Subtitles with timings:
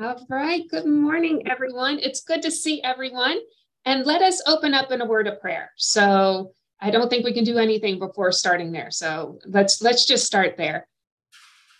[0.00, 0.66] All right.
[0.70, 1.98] Good morning, everyone.
[1.98, 3.38] It's good to see everyone.
[3.84, 5.70] And let us open up in a word of prayer.
[5.76, 8.90] So I don't think we can do anything before starting there.
[8.90, 10.88] So let's let's just start there.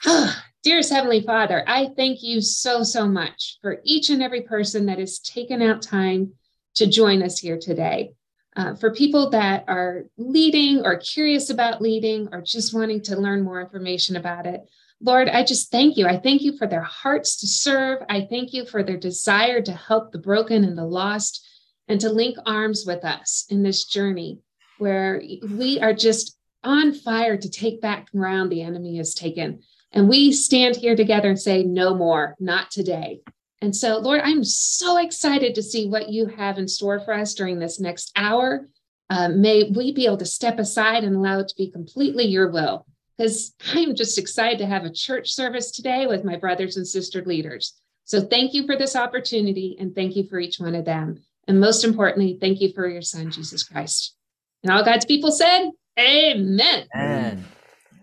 [0.63, 4.99] Dearest Heavenly Father, I thank you so, so much for each and every person that
[4.99, 6.35] has taken out time
[6.75, 8.13] to join us here today.
[8.55, 13.43] Uh, for people that are leading or curious about leading or just wanting to learn
[13.43, 14.61] more information about it,
[15.05, 16.07] Lord, I just thank you.
[16.07, 18.03] I thank you for their hearts to serve.
[18.09, 21.45] I thank you for their desire to help the broken and the lost
[21.89, 24.39] and to link arms with us in this journey
[24.79, 25.21] where
[25.51, 29.63] we are just on fire to take back ground the enemy has taken.
[29.91, 33.21] And we stand here together and say, no more, not today.
[33.61, 37.35] And so, Lord, I'm so excited to see what you have in store for us
[37.35, 38.69] during this next hour.
[39.11, 42.51] Uh, may we be able to step aside and allow it to be completely your
[42.51, 46.87] will because I'm just excited to have a church service today with my brothers and
[46.87, 47.75] sister leaders.
[48.05, 51.23] So thank you for this opportunity and thank you for each one of them.
[51.49, 54.17] And most importantly, thank you for your son, Jesus Christ.
[54.63, 56.87] And all God's people said, Amen.
[56.95, 57.45] Amen.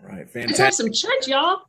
[0.02, 1.62] All right, Let's have some church, y'all.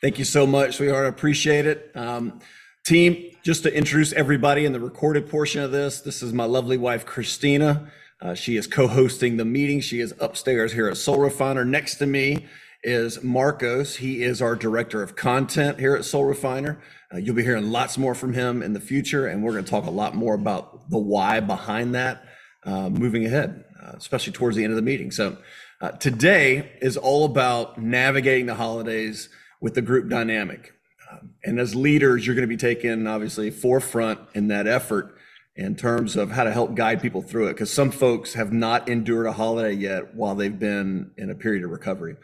[0.00, 1.06] Thank you so much, sweetheart.
[1.06, 1.90] I appreciate it.
[1.94, 2.40] Um,
[2.84, 6.76] team, just to introduce everybody in the recorded portion of this, this is my lovely
[6.76, 7.90] wife, Christina.
[8.20, 9.80] Uh, she is co-hosting the meeting.
[9.80, 11.64] She is upstairs here at Soul Refiner.
[11.64, 12.46] Next to me
[12.86, 13.96] is Marcos.
[13.96, 16.80] He is our director of content here at Soul Refiner.
[17.12, 19.70] Uh, you'll be hearing lots more from him in the future, and we're going to
[19.70, 22.24] talk a lot more about the why behind that
[22.64, 25.10] uh, moving ahead, uh, especially towards the end of the meeting.
[25.10, 25.36] So
[25.80, 30.72] uh, today is all about navigating the holidays with the group dynamic.
[31.10, 35.16] Um, and as leaders, you're going to be taking obviously forefront in that effort
[35.56, 38.88] in terms of how to help guide people through it, because some folks have not
[38.88, 42.14] endured a holiday yet while they've been in a period of recovery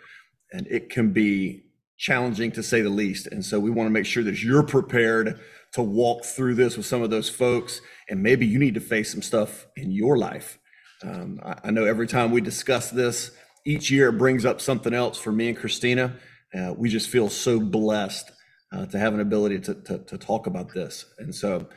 [0.53, 1.64] and it can be
[1.98, 3.27] challenging to say the least.
[3.27, 5.41] And so we want to make sure that you're prepared
[5.72, 7.81] to walk through this with some of those folks.
[8.08, 10.58] And maybe you need to face some stuff in your life.
[11.02, 13.30] Um, I, I know every time we discuss this,
[13.64, 16.17] each year it brings up something else for me and Christina.
[16.52, 18.30] Uh, we just feel so blessed
[18.73, 21.07] uh, to have an ability to, to, to talk about this.
[21.18, 21.68] And so,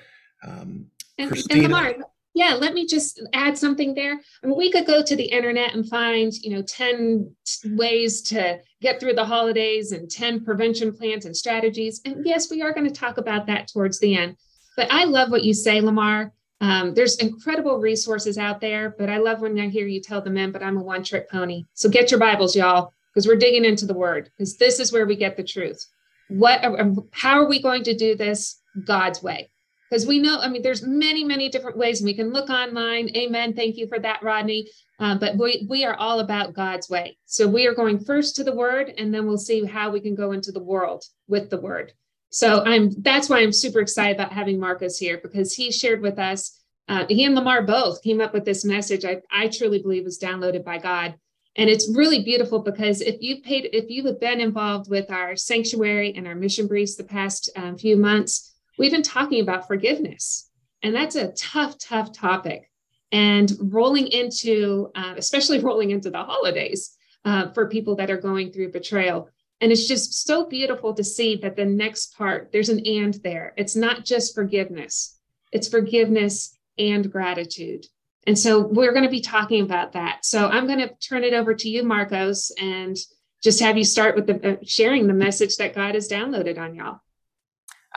[0.46, 0.88] um,
[1.18, 1.64] And, and Christina.
[1.64, 1.96] Lamar,
[2.36, 4.20] yeah, let me just add something there.
[4.44, 7.34] I mean, we could go to the internet and find, you know, 10
[7.78, 12.02] ways to get through the holidays and 10 prevention plans and strategies.
[12.04, 14.36] And yes, we are going to talk about that towards the end.
[14.76, 16.34] But I love what you say, Lamar.
[16.60, 20.30] Um, there's incredible resources out there, but I love when I hear you tell the
[20.30, 21.64] men, but I'm a one trick pony.
[21.74, 25.06] So get your Bibles, y'all, because we're digging into the word, because this is where
[25.06, 25.86] we get the truth.
[26.28, 26.66] What,
[27.12, 29.50] how are we going to do this God's way?
[29.96, 33.16] Because we know i mean there's many many different ways we can look online.
[33.16, 33.54] Amen.
[33.54, 34.68] Thank you for that rodney.
[35.00, 37.18] Uh, but we we are all about god's way.
[37.26, 40.14] So we are going first to the word and then we'll see how we can
[40.14, 41.94] go into the world with the word.
[42.30, 46.20] So i'm that's why i'm super excited about having marcos here because he shared with
[46.20, 50.04] us uh, he and lamar both came up with this message I, I truly believe
[50.04, 51.16] was downloaded by god.
[51.56, 55.38] And it's really beautiful because if you've paid if you have been involved with our
[55.38, 60.50] sanctuary and our mission briefs the past um, few months we've been talking about forgiveness
[60.86, 62.70] and that's a tough tough topic.
[63.12, 68.52] And rolling into uh, especially rolling into the holidays uh, for people that are going
[68.52, 69.30] through betrayal.
[69.62, 73.54] And it's just so beautiful to see that the next part there's an and there.
[73.58, 75.18] It's not just forgiveness.
[75.52, 77.88] It's forgiveness and gratitude.
[78.28, 80.24] And so we're going to be talking about that.
[80.24, 82.96] So i'm going to turn it over to you marcos and
[83.44, 86.76] just have you start with the uh, sharing the message that god has downloaded on
[86.76, 87.00] y'all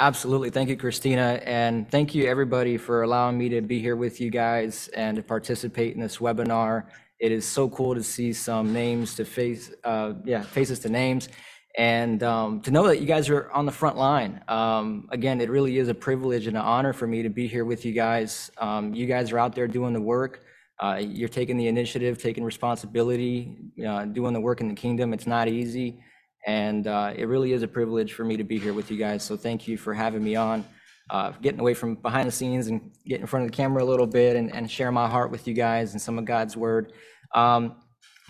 [0.01, 0.51] Absolutely.
[0.51, 1.41] Thank you, Christina.
[1.45, 5.25] And thank you, everybody, for allowing me to be here with you guys and to
[5.25, 6.85] participate in this webinar.
[7.19, 11.29] It is so cool to see some names to face, uh, yeah, faces to names,
[11.77, 14.41] and um, to know that you guys are on the front line.
[14.47, 17.65] Um, again, it really is a privilege and an honor for me to be here
[17.65, 18.53] with you guys.
[18.59, 20.45] Um, you guys are out there doing the work.
[20.79, 25.13] Uh, you're taking the initiative, taking responsibility, uh, doing the work in the kingdom.
[25.13, 25.99] It's not easy.
[26.47, 29.23] And uh, it really is a privilege for me to be here with you guys.
[29.23, 30.65] So thank you for having me on,
[31.11, 33.87] uh, getting away from behind the scenes and getting in front of the camera a
[33.87, 36.93] little bit and, and share my heart with you guys and some of God's word.
[37.35, 37.77] Um,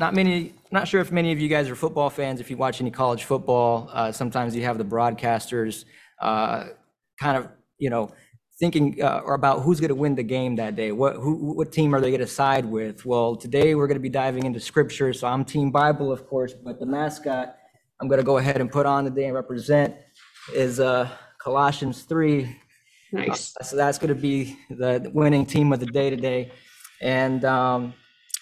[0.00, 2.40] not many, not sure if many of you guys are football fans.
[2.40, 5.84] If you watch any college football, uh, sometimes you have the broadcasters
[6.20, 6.68] uh,
[7.20, 8.10] kind of, you know,
[8.60, 10.92] thinking uh, about who's going to win the game that day.
[10.92, 13.04] What who, what team are they going to side with?
[13.06, 15.12] Well, today we're going to be diving into scripture.
[15.12, 17.57] So I'm Team Bible, of course, but the mascot
[18.00, 19.96] I'm going to go ahead and put on today and represent
[20.54, 21.08] is uh,
[21.38, 22.56] Colossians 3.
[23.12, 26.52] nice So that's going to be the winning team of the day today.
[27.02, 27.94] And um,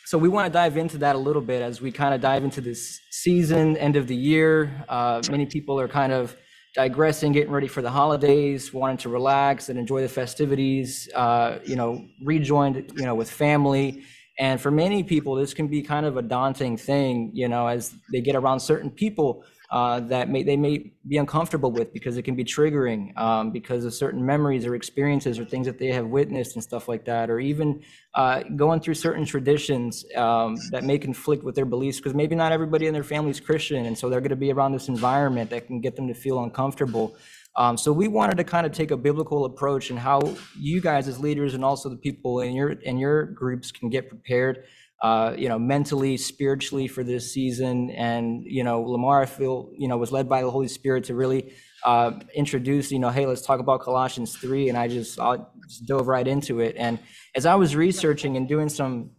[0.05, 2.45] so we want to dive into that a little bit as we kind of dive
[2.45, 4.85] into this season, end of the year.
[4.91, 6.37] Uh, many people are kind of
[6.75, 11.77] digressing, getting ready for the holidays, wanting to relax and enjoy the festivities, uh, you
[11.77, 14.05] know, rejoined, you know, with family.
[14.39, 17.95] And for many people, this can be kind of a daunting thing, you know, as
[18.13, 22.23] they get around certain people uh, that may, they may be uncomfortable with because it
[22.23, 26.07] can be triggering um, because of certain memories or experiences or things that they have
[26.07, 27.83] witnessed and stuff like that, or even
[28.15, 32.53] uh, going through certain traditions um, that may conflict with their beliefs because maybe not
[32.53, 35.51] everybody in their family is Christian, and so they're going to be around this environment
[35.51, 37.17] that can get them to feel uncomfortable.
[37.59, 40.21] Um, so we wanted to kind of take a biblical approach and how
[40.59, 44.09] you guys as leaders and also the people in your in your groups can get
[44.09, 44.65] prepared
[45.03, 47.91] uh, you know, mentally, spiritually for this season.
[47.91, 51.15] And, you know, Lamar, I feel, you know, was led by the Holy Spirit to
[51.15, 51.53] really
[51.85, 54.71] uh, introduce, you know, hey, let's talk about Colossians 3.
[54.71, 55.37] And I just, I
[55.69, 56.77] just dove right into it.
[56.79, 56.99] And
[57.35, 59.11] as I was researching and doing some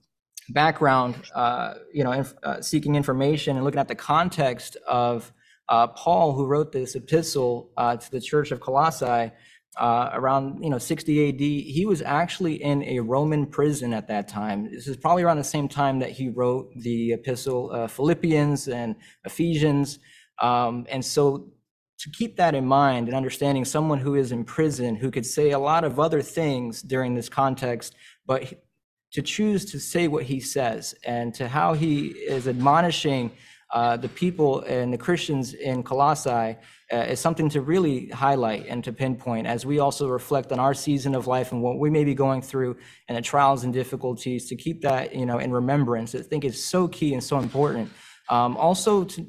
[0.49, 5.31] background, uh, you know, inf- uh, seeking information and looking at the context of
[5.69, 9.31] uh, Paul, who wrote this epistle uh, to the church of Colossae,
[9.77, 11.39] uh, around you know 60 AD.
[11.39, 14.71] He was actually in a Roman prison at that time.
[14.71, 18.95] This is probably around the same time that he wrote the epistle uh, Philippians and
[19.25, 19.99] Ephesians.
[20.41, 21.51] Um, and so
[21.99, 25.51] to keep that in mind and understanding someone who is in prison who could say
[25.51, 28.53] a lot of other things during this context, but
[29.11, 33.31] to choose to say what he says and to how he is admonishing
[33.73, 36.55] uh, the people and the Christians in Colossae
[36.91, 40.73] uh, is something to really highlight and to pinpoint as we also reflect on our
[40.73, 42.77] season of life and what we may be going through
[43.09, 46.15] and the trials and difficulties to keep that you know in remembrance.
[46.15, 47.91] I think is so key and so important.
[48.29, 49.25] Um, also to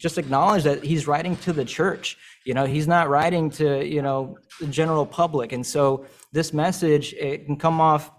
[0.00, 2.16] just acknowledge that he's writing to the church.
[2.44, 7.12] You know, he's not writing to you know the general public, and so this message
[7.12, 8.10] it can come off.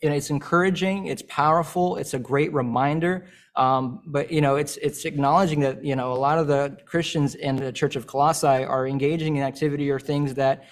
[0.00, 3.26] You know, it's encouraging, it's powerful, it's a great reminder
[3.58, 7.34] um, but you know, it's it's acknowledging that you know a lot of the Christians
[7.34, 10.64] in the Church of Colossae are engaging in activity or things that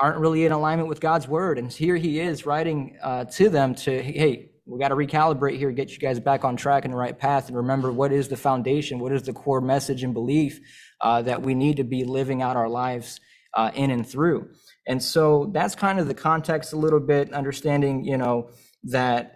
[0.00, 1.58] aren't really in alignment with God's word.
[1.58, 5.70] And here he is writing uh, to them to, hey, we got to recalibrate here,
[5.70, 8.36] get you guys back on track and the right path, and remember what is the
[8.36, 10.60] foundation, what is the core message and belief
[11.02, 13.20] uh, that we need to be living out our lives
[13.54, 14.48] uh, in and through.
[14.86, 18.50] And so that's kind of the context a little bit, understanding, you know,
[18.84, 19.35] that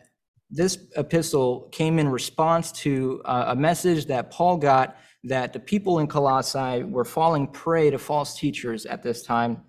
[0.50, 5.98] this epistle came in response to uh, a message that Paul got that the people
[5.98, 9.62] in Colossae were falling prey to false teachers at this time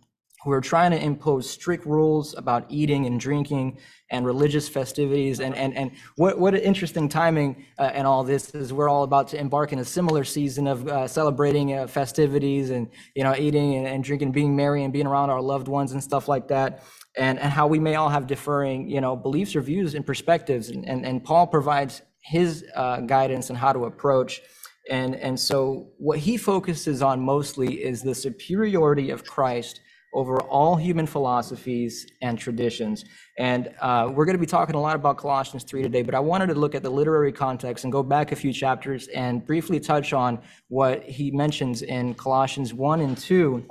[0.44, 3.78] who were trying to impose strict rules about eating and drinking
[4.10, 5.39] and religious festivities.
[5.39, 9.04] And and and what what an interesting timing uh, and all this is we're all
[9.04, 13.36] about to embark in a similar season of uh, celebrating uh, festivities and you know
[13.36, 16.48] eating and, and drinking being merry and being around our loved ones and stuff like
[16.48, 16.84] that
[17.18, 20.69] and, and how we may all have differing, you know, beliefs or views and perspectives.
[20.69, 24.42] And, and, and Paul provides his uh, guidance on how to approach.
[24.90, 29.81] And, and so what he focuses on mostly is the superiority of Christ
[30.13, 33.06] over all human philosophies and traditions.
[33.38, 36.19] And uh, we're going to be talking a lot about Colossians 3 today, but I
[36.19, 39.80] wanted to look at the literary context and go back a few chapters and briefly
[39.80, 43.66] touch on what he mentions in Colossians 1 and 2.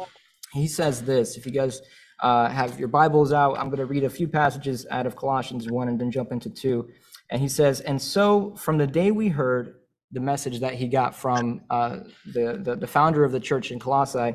[0.52, 1.82] He says this, if you guys
[2.22, 3.58] uh, have your Bibles out.
[3.58, 6.50] I'm going to read a few passages out of Colossians 1 and then jump into
[6.50, 6.88] 2.
[7.30, 9.76] And he says, And so from the day we heard
[10.12, 13.78] the message that he got from uh, the, the, the founder of the church in
[13.78, 14.34] Colossae,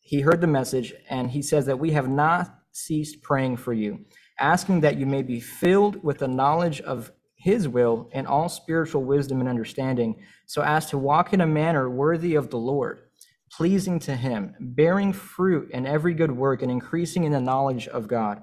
[0.00, 4.04] he heard the message and he says that we have not ceased praying for you,
[4.38, 9.02] asking that you may be filled with the knowledge of his will and all spiritual
[9.04, 10.16] wisdom and understanding,
[10.46, 13.05] so as to walk in a manner worthy of the Lord
[13.56, 18.06] pleasing to him, bearing fruit in every good work and increasing in the knowledge of
[18.06, 18.42] God,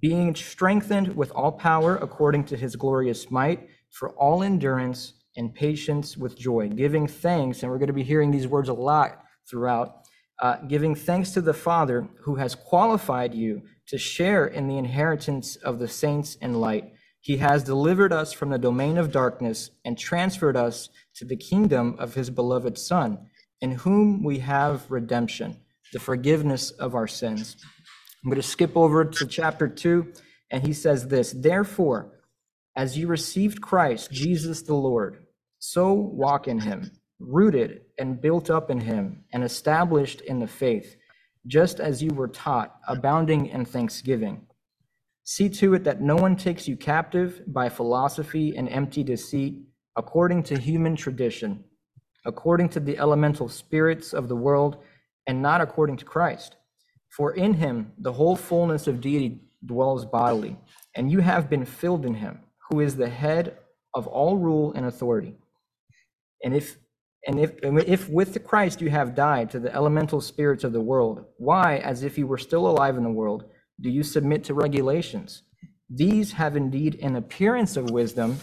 [0.00, 6.16] being strengthened with all power according to his glorious might, for all endurance and patience
[6.16, 10.02] with joy, giving thanks, and we're going to be hearing these words a lot throughout,
[10.42, 15.56] uh, giving thanks to the Father who has qualified you to share in the inheritance
[15.56, 16.92] of the saints in light.
[17.20, 21.96] He has delivered us from the domain of darkness and transferred us to the kingdom
[21.98, 23.28] of his beloved Son
[23.62, 25.56] in whom we have redemption,
[25.92, 27.56] the forgiveness of our sins.
[28.22, 30.12] I'm going to skip over to chapter 2,
[30.50, 32.18] and he says this Therefore,
[32.76, 35.26] as you received Christ, Jesus the Lord,
[35.60, 36.90] so walk in him,
[37.20, 40.96] rooted and built up in him, and established in the faith,
[41.46, 44.44] just as you were taught, abounding in thanksgiving.
[45.22, 49.62] See to it that no one takes you captive by philosophy and empty deceit,
[49.94, 51.62] according to human tradition
[52.24, 54.78] according to the elemental spirits of the world,
[55.26, 56.56] and not according to Christ.
[57.16, 60.56] For in him the whole fullness of deity dwells bodily,
[60.94, 63.58] and you have been filled in him, who is the head
[63.94, 65.34] of all rule and authority.
[66.44, 66.76] And if
[67.28, 70.80] And if, if with the Christ you have died to the elemental spirits of the
[70.80, 73.44] world, why, as if you were still alive in the world,
[73.80, 75.42] do you submit to regulations?
[75.88, 78.38] These have indeed an appearance of wisdom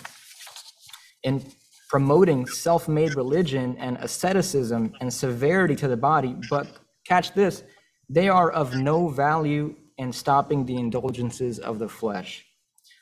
[1.24, 1.44] in
[1.90, 6.68] promoting self made religion and asceticism and severity to the body, but
[7.06, 7.64] catch this,
[8.08, 12.46] they are of no value in stopping the indulgences of the flesh.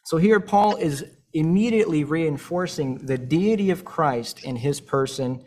[0.05, 5.43] So here, Paul is immediately reinforcing the deity of Christ in his person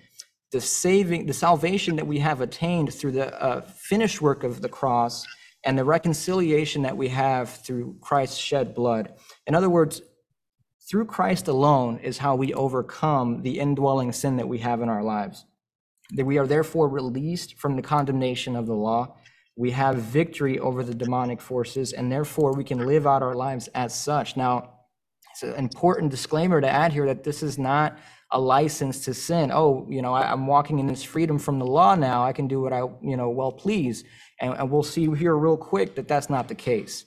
[0.53, 4.69] the saving, the salvation that we have attained through the uh, finished work of the
[4.69, 5.25] cross
[5.65, 9.15] and the reconciliation that we have through Christ's shed blood.
[9.47, 10.03] In other words,
[10.91, 15.05] through Christ alone is how we overcome the indwelling sin that we have in our
[15.05, 15.45] lives.
[16.17, 19.15] That we are therefore released from the condemnation of the law.
[19.57, 23.69] We have victory over the demonic forces, and therefore we can live out our lives
[23.69, 24.37] as such.
[24.37, 24.81] Now,
[25.33, 27.97] it's an important disclaimer to add here that this is not
[28.33, 29.53] a license to sin.
[29.53, 32.25] Oh, you know, I, am walking in this freedom from the law now.
[32.25, 34.03] I can do what I, you know, well please.
[34.41, 37.05] And, and we'll see here real quick that that's not the case.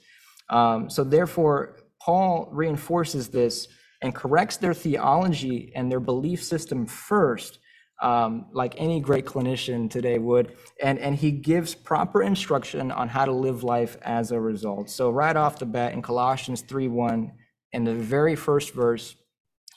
[0.49, 3.67] Um, so therefore, Paul reinforces this
[4.01, 7.59] and corrects their theology and their belief system first,
[8.01, 10.57] um, like any great clinician today would.
[10.81, 14.89] And, and he gives proper instruction on how to live life as a result.
[14.89, 17.31] So right off the bat in Colossians 3 1,
[17.71, 19.15] in the very first verse,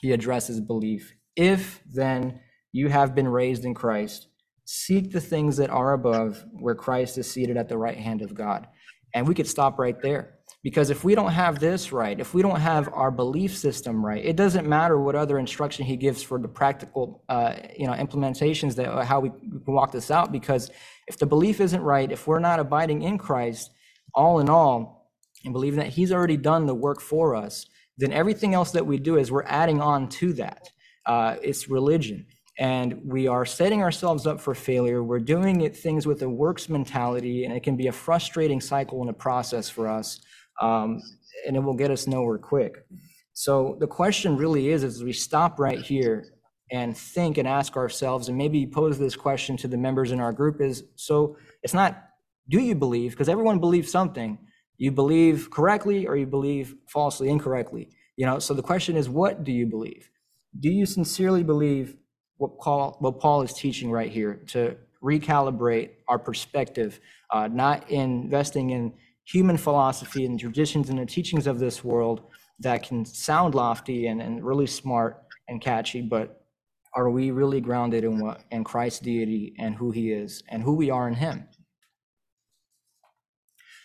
[0.01, 1.15] he addresses belief.
[1.37, 2.41] If then
[2.73, 4.27] you have been raised in Christ,
[4.65, 8.35] seek the things that are above, where Christ is seated at the right hand of
[8.35, 8.67] God.
[9.15, 10.36] And we could stop right there.
[10.63, 14.23] Because if we don't have this right, if we don't have our belief system right,
[14.23, 18.75] it doesn't matter what other instruction he gives for the practical, uh, you know, implementations
[18.75, 20.31] that uh, how we can walk this out.
[20.31, 20.69] Because
[21.07, 23.71] if the belief isn't right, if we're not abiding in Christ,
[24.13, 25.11] all in all,
[25.45, 27.65] and believing that He's already done the work for us,
[27.97, 30.69] then everything else that we do is we're adding on to that
[31.07, 32.27] uh, it's religion.
[32.59, 35.03] And we are setting ourselves up for failure.
[35.03, 39.01] We're doing it things with a works mentality, and it can be a frustrating cycle
[39.01, 40.19] and a process for us,
[40.61, 41.01] um,
[41.45, 42.85] and it will get us nowhere quick.
[43.33, 46.25] So the question really is, as we stop right here
[46.71, 50.33] and think and ask ourselves, and maybe pose this question to the members in our
[50.33, 52.03] group, is so it's not
[52.49, 54.37] do you believe because everyone believes something.
[54.77, 58.39] You believe correctly or you believe falsely incorrectly you know?
[58.39, 60.09] So the question is what do you believe?
[60.59, 61.95] Do you sincerely believe
[62.37, 66.99] what Paul, what Paul is teaching right here to recalibrate our perspective,
[67.31, 68.93] uh, not investing in
[69.27, 72.21] human philosophy and traditions and the teachings of this world
[72.59, 76.41] that can sound lofty and, and really smart and catchy, but
[76.93, 80.73] are we really grounded in what in Christ's deity and who he is and who
[80.73, 81.47] we are in him?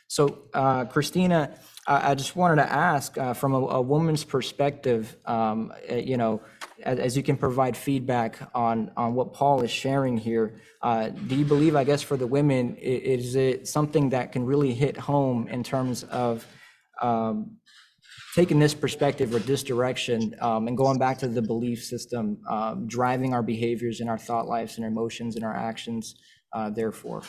[0.06, 5.72] So, uh, Christina, I just wanted to ask uh, from a, a, woman's perspective, um,
[5.90, 6.40] uh, you know,
[6.84, 11.34] as, as, you can provide feedback on, on what Paul is sharing here, uh, do
[11.34, 15.48] you believe, I guess, for the women, is it something that can really hit home
[15.48, 16.46] in terms of
[17.00, 17.56] um,
[18.36, 22.86] taking this perspective or this direction um, and going back to the belief system, um,
[22.86, 26.14] driving our behaviors and our thought lives and our emotions and our actions,
[26.52, 27.22] uh, therefore?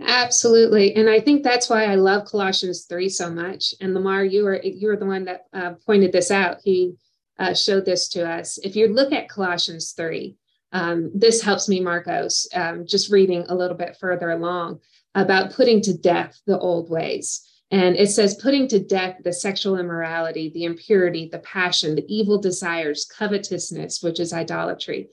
[0.00, 3.74] Absolutely, and I think that's why I love Colossians three so much.
[3.80, 6.58] And Lamar, you were you were the one that uh, pointed this out.
[6.64, 6.94] He
[7.38, 8.58] uh, showed this to us.
[8.58, 10.36] If you look at Colossians three,
[10.72, 12.48] um, this helps me, Marcos.
[12.54, 14.80] Um, just reading a little bit further along
[15.14, 17.46] about putting to death the old ways.
[17.70, 22.38] And it says, putting to death the sexual immorality, the impurity, the passion, the evil
[22.38, 25.08] desires, covetousness, which is idolatry.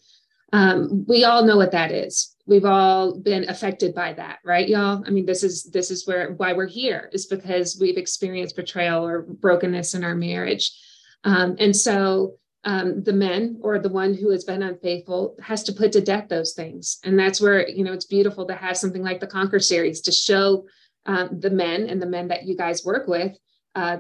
[0.52, 2.36] Um, we all know what that is.
[2.46, 5.04] We've all been affected by that right y'all?
[5.06, 9.06] I mean this is this is where why we're here is because we've experienced betrayal
[9.06, 10.72] or brokenness in our marriage.
[11.24, 15.74] Um, and so um, the men or the one who has been unfaithful has to
[15.74, 17.00] put to death those things.
[17.04, 20.12] And that's where you know it's beautiful to have something like the conquer series to
[20.12, 20.66] show
[21.06, 23.38] um, the men and the men that you guys work with
[23.76, 23.98] uh,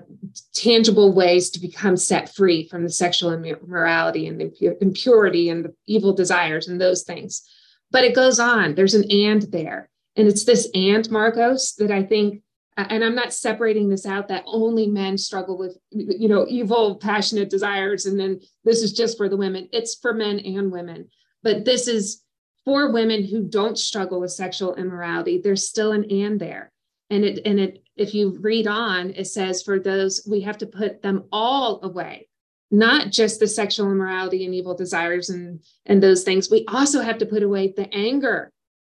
[0.53, 5.73] tangible ways to become set free from the sexual immorality and the impurity and the
[5.85, 7.47] evil desires and those things
[7.91, 8.75] but it goes on.
[8.75, 9.89] There's an and there.
[10.15, 12.41] And it's this and, Marcos, that I think,
[12.77, 17.49] and I'm not separating this out that only men struggle with, you know, evil, passionate
[17.49, 18.05] desires.
[18.05, 19.69] And then this is just for the women.
[19.71, 21.09] It's for men and women.
[21.43, 22.23] But this is
[22.65, 25.39] for women who don't struggle with sexual immorality.
[25.41, 26.71] There's still an and there.
[27.09, 30.67] And it, and it, if you read on, it says for those, we have to
[30.67, 32.27] put them all away.
[32.71, 36.51] Not just the sexual immorality and evil desires and and those things.
[36.51, 38.51] We also have to put away the anger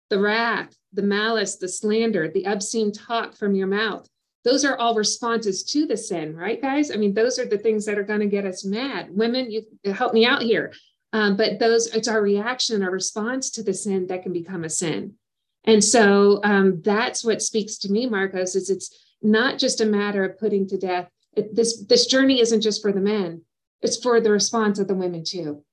[0.10, 4.06] the wrath the malice the slander the obscene talk from your mouth.
[4.44, 6.91] Those are all responses to the sin right guys?
[6.91, 9.08] I mean those are the things that are going to get us mad.
[9.10, 9.63] Women you
[9.94, 10.74] help me out here.
[11.13, 14.70] Um, but those, it's our reaction, our response to the sin that can become a
[14.70, 15.15] sin.
[15.63, 20.24] And so um, that's what speaks to me, Marcos, is it's not just a matter
[20.24, 21.10] of putting to death.
[21.34, 23.44] It, this this journey isn't just for the men;
[23.82, 25.63] it's for the response of the women too.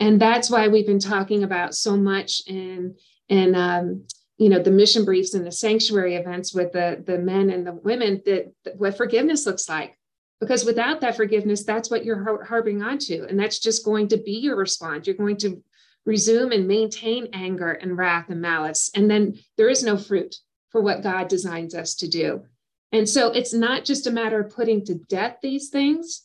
[0.00, 2.96] And that's why we've been talking about so much in
[3.28, 4.04] in um,
[4.38, 7.72] you know the mission briefs and the sanctuary events with the the men and the
[7.72, 9.98] women that, that what forgiveness looks like
[10.40, 14.16] because without that forgiveness that's what you're har- harboring onto and that's just going to
[14.16, 15.62] be your response you're going to
[16.08, 20.36] resume and maintain anger and wrath and malice and then there is no fruit
[20.70, 22.42] for what god designs us to do
[22.90, 26.24] and so it's not just a matter of putting to death these things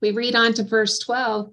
[0.00, 1.50] we read on to verse 12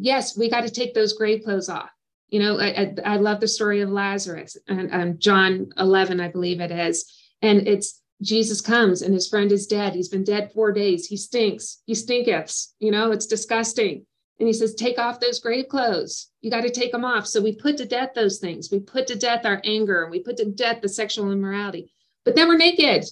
[0.00, 1.90] yes we got to take those grave clothes off
[2.30, 6.60] you know, I, I, love the story of Lazarus and um, John 11, I believe
[6.60, 7.12] it is.
[7.42, 9.94] And it's Jesus comes and his friend is dead.
[9.94, 11.06] He's been dead four days.
[11.06, 11.82] He stinks.
[11.86, 12.68] He stinketh.
[12.78, 14.06] You know, it's disgusting.
[14.40, 16.30] And he says, Take off those grave clothes.
[16.40, 17.26] You got to take them off.
[17.26, 18.70] So we put to death those things.
[18.70, 21.92] We put to death our anger and we put to death the sexual immorality.
[22.24, 23.04] But then we're naked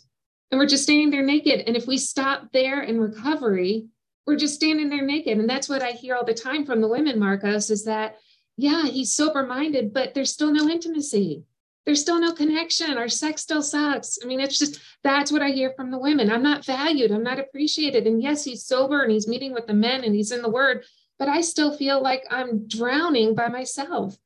[0.50, 1.64] and we're just standing there naked.
[1.66, 3.86] And if we stop there in recovery,
[4.26, 5.38] we're just standing there naked.
[5.38, 8.16] And that's what I hear all the time from the women, Marcos, is that
[8.56, 11.44] yeah, he's sober minded, but there's still no intimacy.
[11.86, 12.98] There's still no connection.
[12.98, 14.18] Our sex still sucks.
[14.22, 16.30] I mean, it's just that's what I hear from the women.
[16.30, 17.12] I'm not valued.
[17.12, 18.06] I'm not appreciated.
[18.06, 20.84] And yes, he's sober and he's meeting with the men and he's in the word,
[21.18, 24.16] but I still feel like I'm drowning by myself.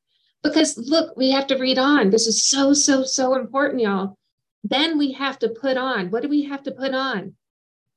[0.42, 2.10] Because look, we have to read on.
[2.10, 4.18] This is so, so, so important, y'all.
[4.64, 6.10] Then we have to put on.
[6.10, 7.34] What do we have to put on?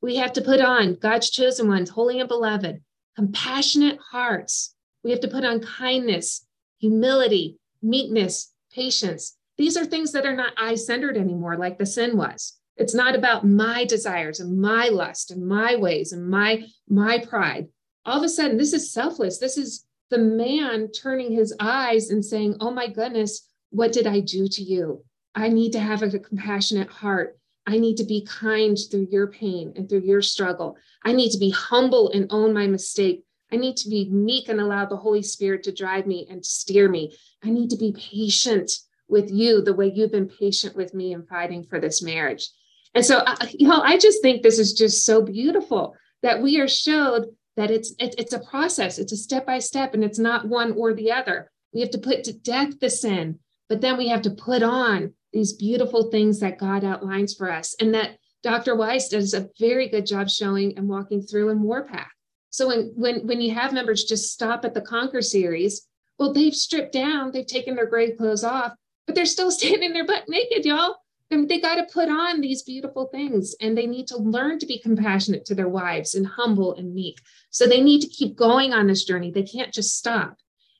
[0.02, 2.82] We have to put on God's chosen ones, holy and beloved,
[3.16, 4.76] compassionate hearts,
[5.06, 6.48] we have to put on kindness,
[6.80, 9.38] humility, meekness, patience.
[9.56, 12.58] These are things that are not I centered anymore, like the sin was.
[12.76, 17.68] It's not about my desires and my lust and my ways and my my pride.
[18.06, 19.38] All of a sudden, this is selfless.
[19.40, 24.20] This is the man turning his eyes and saying, Oh my goodness, what did I
[24.20, 25.04] do to you?
[25.34, 27.38] I need to have a compassionate heart.
[27.68, 30.78] I need to be kind through your pain and through your struggle.
[31.04, 34.60] I need to be humble and own my mistake I need to be meek and
[34.60, 37.16] allow the Holy Spirit to drive me and steer me.
[37.44, 38.72] I need to be patient
[39.08, 42.50] with you the way you've been patient with me in fighting for this marriage.
[42.96, 46.60] And so, uh, you know, I just think this is just so beautiful that we
[46.60, 50.20] are showed that it's it, it's a process, it's a step by step, and it's
[50.20, 51.52] not one or the other.
[51.74, 53.40] We have to put to death the sin,
[53.70, 57.76] but then we have to put on these beautiful things that God outlines for us,
[57.80, 58.76] and that Dr.
[58.76, 62.12] Weiss does a very good job showing and walking through in Warpath.
[62.52, 65.88] So when when when you have members just stop at the Conquer series,
[66.20, 68.74] well, they've stripped down, they've taken their grave clothes off,
[69.06, 70.96] but they're still standing there butt naked, y'all.
[71.32, 74.66] And they got to put on these beautiful things and they need to learn to
[74.66, 77.20] be compassionate to their wives and humble and meek.
[77.50, 79.32] So they need to keep going on this journey.
[79.32, 80.38] They can't just stop.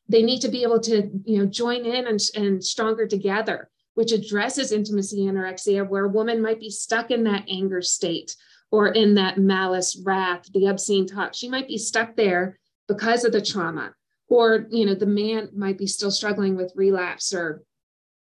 [0.08, 4.12] They need to be able to, you know, join in and, and stronger together, which
[4.12, 8.36] addresses intimacy anorexia, where a woman might be stuck in that anger state
[8.72, 11.34] or in that malice, wrath, the obscene talk.
[11.34, 13.94] She might be stuck there because of the trauma.
[14.28, 17.64] Or, you know, the man might be still struggling with relapse or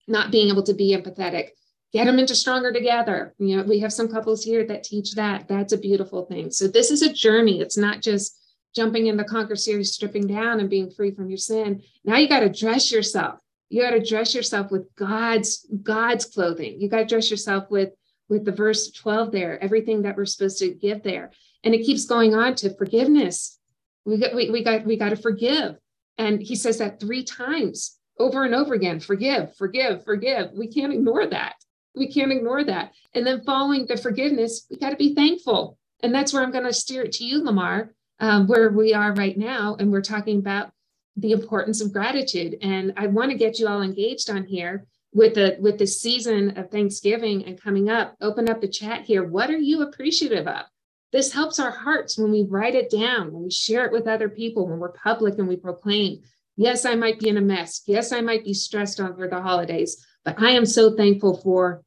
[0.09, 1.51] not being able to be empathetic.
[1.93, 3.35] Get them into stronger together.
[3.39, 5.47] You know, we have some couples here that teach that.
[5.49, 6.51] That's a beautiful thing.
[6.51, 7.61] So this is a journey.
[7.61, 8.39] It's not just
[8.75, 11.83] jumping in the conquer series, stripping down and being free from your sin.
[12.05, 13.41] Now you got to dress yourself.
[13.69, 16.81] You got to dress yourself with God's God's clothing.
[16.81, 17.91] You got to dress yourself with
[18.29, 21.33] with the verse 12 there, everything that we're supposed to give there.
[21.65, 23.59] And it keeps going on to forgiveness.
[24.05, 25.77] We got, we, we got, we got to forgive.
[26.19, 30.53] And he says that three times over and over again forgive, forgive, forgive.
[30.55, 31.57] We can't ignore that.
[31.95, 32.93] We can't ignore that.
[33.15, 35.79] And then following the forgiveness, we got to be thankful.
[36.03, 39.13] And that's where I'm going to steer it to you, Lamar, um, where we are
[39.15, 39.77] right now.
[39.79, 40.73] And we're talking about
[41.17, 42.57] the importance of gratitude.
[42.63, 46.57] And I want to get you all engaged on here with the with the season
[46.57, 49.25] of Thanksgiving and coming up, open up the chat here.
[49.25, 50.65] What are you appreciative of?
[51.13, 54.31] This helps our hearts when we write it down, when we share it with other
[54.31, 56.23] people, when we're public and we proclaim,
[56.57, 57.83] yes, I might be in a mess.
[57.87, 61.83] Yes, I might be stressed over the holidays, but I am so thankful for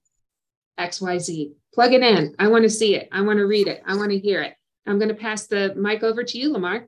[0.80, 1.54] XYZ.
[1.74, 2.36] Plug it in.
[2.39, 3.10] I want to see it.
[3.12, 3.82] I want to read it.
[3.86, 4.56] I want to hear it.
[4.88, 6.88] I'm going to pass the mic over to you, Lamar.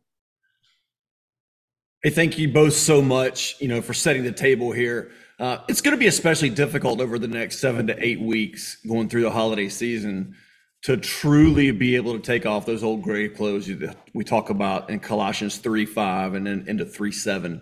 [2.03, 5.11] Hey, thank you both so much, you know, for setting the table here.
[5.39, 9.09] Uh, it's going to be especially difficult over the next seven to eight weeks going
[9.09, 10.35] through the holiday season
[10.83, 14.89] to truly be able to take off those old grave clothes that we talk about
[14.89, 17.61] in Colossians 3 5 and then into 3 7.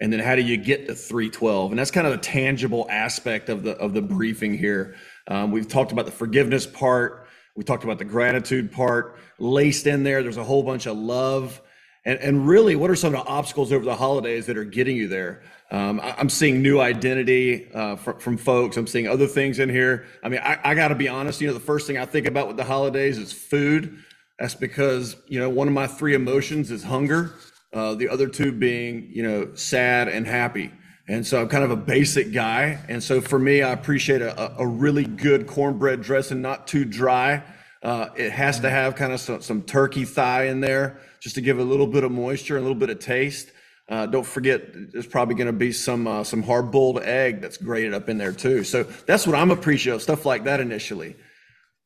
[0.00, 1.72] And then how do you get to 312?
[1.72, 4.96] And that's kind of a tangible aspect of the of the briefing here.
[5.28, 7.28] Um, we've talked about the forgiveness part.
[7.56, 9.18] We talked about the gratitude part.
[9.38, 11.60] Laced in there, there's a whole bunch of love
[12.04, 14.96] And, and really, what are some of the obstacles over the holidays that are getting
[14.96, 15.42] you there?
[15.70, 18.76] Um, I, am seeing new identity uh, from, from folks.
[18.76, 20.06] I'm seeing other things in here.
[20.22, 21.40] I mean, I, I got to be honest.
[21.40, 23.98] You know, the first thing I think about with the holidays is food.
[24.38, 27.34] That's because you know one of my three emotions is hunger.
[27.72, 30.72] Uh, the other two being you know sad and happy.
[31.08, 32.78] And so I'm kind of a basic guy.
[32.88, 37.42] And so for me, I appreciate a, a really good cornbread dressing, not too dry.
[37.82, 41.40] Uh, it has to have kind of some, some turkey thigh in there just to
[41.40, 43.50] give a little bit of moisture, and a little bit of taste.
[43.88, 47.56] Uh, don't forget, there's probably going to be some uh, some hard boiled egg that's
[47.56, 48.62] grated up in there too.
[48.62, 51.16] So that's what I'm appreciative of, stuff like that initially.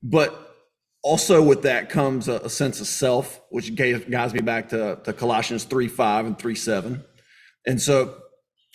[0.03, 0.44] But
[1.05, 5.13] also with that comes a, a sense of self, which guides me back to, to
[5.13, 7.05] Colossians 3 5 and 3 7.
[7.67, 8.17] And so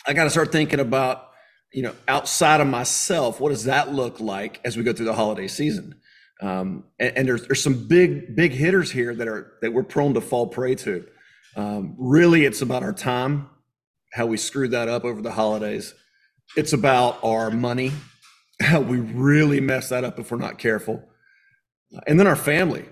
[0.08, 1.32] I got to start thinking about,
[1.74, 5.13] you know, outside of myself, what does that look like as we go through the
[5.13, 5.96] holiday season?
[6.42, 10.13] Um, and, and there's, there's some big, big hitters here that are that we're prone
[10.13, 11.06] to fall prey to.
[11.56, 13.50] Um, really, it's about our time,
[14.13, 15.96] how we screwed that up over the holidays.
[16.56, 17.92] It's about our money,
[18.62, 21.04] how we really mess that up if we're not careful.
[22.08, 22.86] And then our family.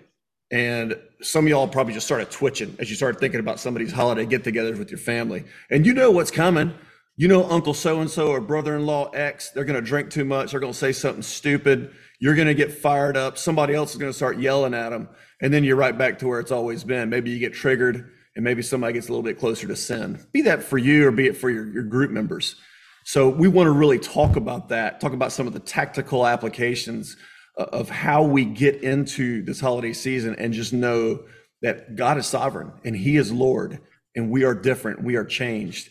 [0.51, 4.25] And some of y'all probably just started twitching as you started thinking about somebody's holiday
[4.25, 5.43] get togethers with your family.
[5.69, 6.73] And you know what's coming
[7.19, 10.11] you know, Uncle so and so or brother in law X, they're going to drink
[10.11, 10.51] too much.
[10.51, 11.91] They're going to say something stupid.
[12.19, 13.39] You're going to get fired up.
[13.39, 15.09] Somebody else is going to start yelling at them.
[15.41, 17.09] And then you're right back to where it's always been.
[17.09, 20.23] Maybe you get triggered and maybe somebody gets a little bit closer to sin.
[20.31, 22.55] Be that for you or be it for your, your group members.
[23.03, 27.17] So we want to really talk about that, talk about some of the tactical applications
[27.57, 31.23] of how we get into this holiday season and just know
[31.61, 33.79] that God is sovereign and He is Lord
[34.15, 35.03] and we are different.
[35.03, 35.89] We are changed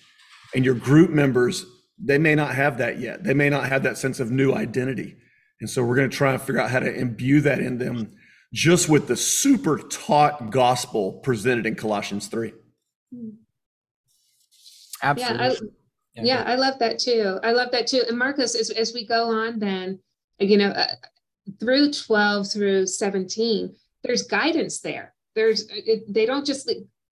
[0.55, 1.67] and your group members,
[1.99, 3.25] they may not have that yet.
[3.25, 5.17] They may not have that sense of new identity.
[5.61, 8.13] And so we're going to try and figure out how to imbue that in them
[8.53, 12.53] just with the super taught gospel presented in Colossians 3.
[15.03, 15.69] Absolutely.
[16.15, 17.39] Yeah, I, yeah, I love that too.
[17.43, 18.03] I love that too.
[18.09, 19.99] And Marcos, as, as we go on, then,
[20.39, 20.87] you know, uh,
[21.61, 25.15] through 12 through 17, there's guidance there.
[25.35, 26.71] There's, it, they don't just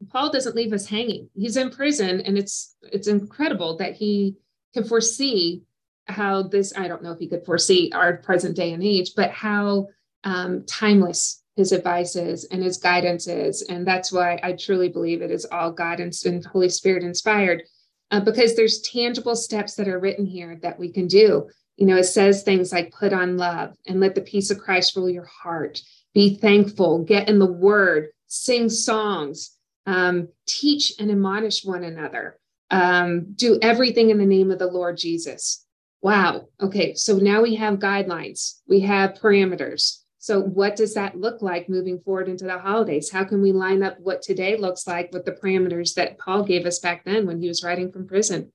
[0.09, 1.29] Paul doesn't leave us hanging.
[1.35, 4.37] He's in prison, and it's it's incredible that he
[4.73, 5.63] can foresee
[6.07, 6.73] how this.
[6.77, 9.89] I don't know if he could foresee our present day and age, but how
[10.25, 15.23] um, timeless his advice is and his guidance is, and that's why I truly believe
[15.23, 17.63] it is all guidance and Holy Spirit inspired,
[18.11, 21.49] uh, because there's tangible steps that are written here that we can do.
[21.77, 24.97] You know, it says things like put on love and let the peace of Christ
[24.97, 25.83] rule your heart.
[26.13, 29.57] Be thankful, get in the word, sing songs,
[29.87, 32.39] um, teach and admonish one another,
[32.71, 35.67] um, do everything in the name of the Lord Jesus.
[36.01, 36.49] Wow.
[36.61, 36.95] Okay.
[36.95, 40.05] So now we have guidelines, we have parameters.
[40.25, 43.11] So, what does that look like moving forward into the holidays?
[43.11, 46.65] How can we line up what today looks like with the parameters that Paul gave
[46.65, 48.51] us back then when he was writing from prison?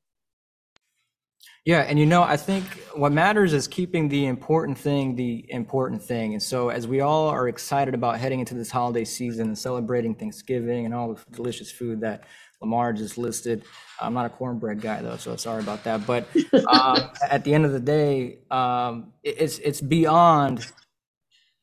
[1.66, 6.02] Yeah, and you know, I think what matters is keeping the important thing the important
[6.02, 6.34] thing.
[6.34, 10.16] And so, as we all are excited about heading into this holiday season and celebrating
[10.16, 12.24] Thanksgiving and all the delicious food that
[12.62, 13.64] Lamar just listed,
[14.02, 16.08] I'm not a cornbread guy though, so sorry about that.
[16.08, 16.28] But
[16.68, 20.66] um, at the end of the day, um, it's it's beyond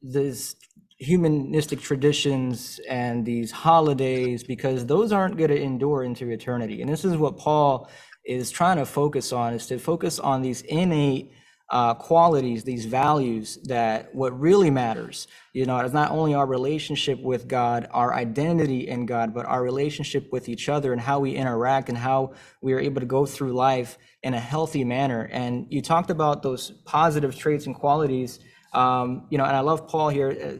[0.02, 0.56] this
[0.98, 6.82] humanistic traditions and these holidays because those aren't going to endure into eternity.
[6.82, 7.90] And this is what Paul
[8.26, 11.32] is trying to focus on is to focus on these innate
[11.70, 17.20] uh, qualities, these values that what really matters, you know, it's not only our relationship
[17.20, 21.32] with God, our identity in God, but our relationship with each other and how we
[21.32, 25.28] interact and how we are able to go through life in a healthy manner.
[25.32, 28.38] And you talked about those positive traits and qualities.
[28.72, 30.58] Um, you know, and I love Paul here.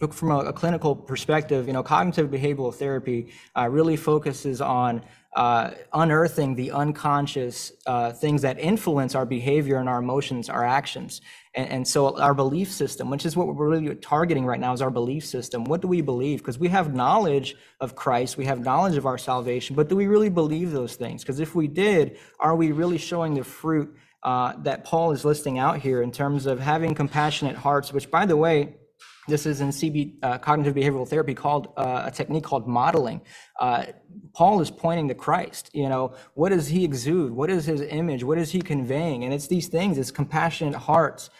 [0.00, 5.02] Uh, from a, a, clinical perspective, you know, cognitive behavioral therapy uh, really focuses on
[5.36, 11.20] uh, unearthing the unconscious uh, things that influence our behavior and our emotions, our actions.
[11.54, 14.82] And, and, so our belief system, which is what we're really targeting right now, is
[14.82, 15.64] our belief system.
[15.64, 16.40] What do we believe?
[16.40, 20.08] Because we have knowledge of Christ, we have knowledge of our salvation, but do we
[20.08, 21.22] really believe those things?
[21.22, 25.58] Because if we did, are we really showing the fruit uh, that Paul is listing
[25.58, 28.74] out here in terms of having compassionate hearts, which, by the way,
[29.28, 33.20] this is in CB, uh, cognitive behavioral therapy called uh, a technique called modeling.
[33.60, 33.86] Uh,
[34.34, 35.70] Paul is pointing to Christ.
[35.72, 37.32] You know, what does he exude?
[37.32, 38.24] What is his image?
[38.24, 39.24] What is he conveying?
[39.24, 41.30] And it's these things: it's compassionate hearts,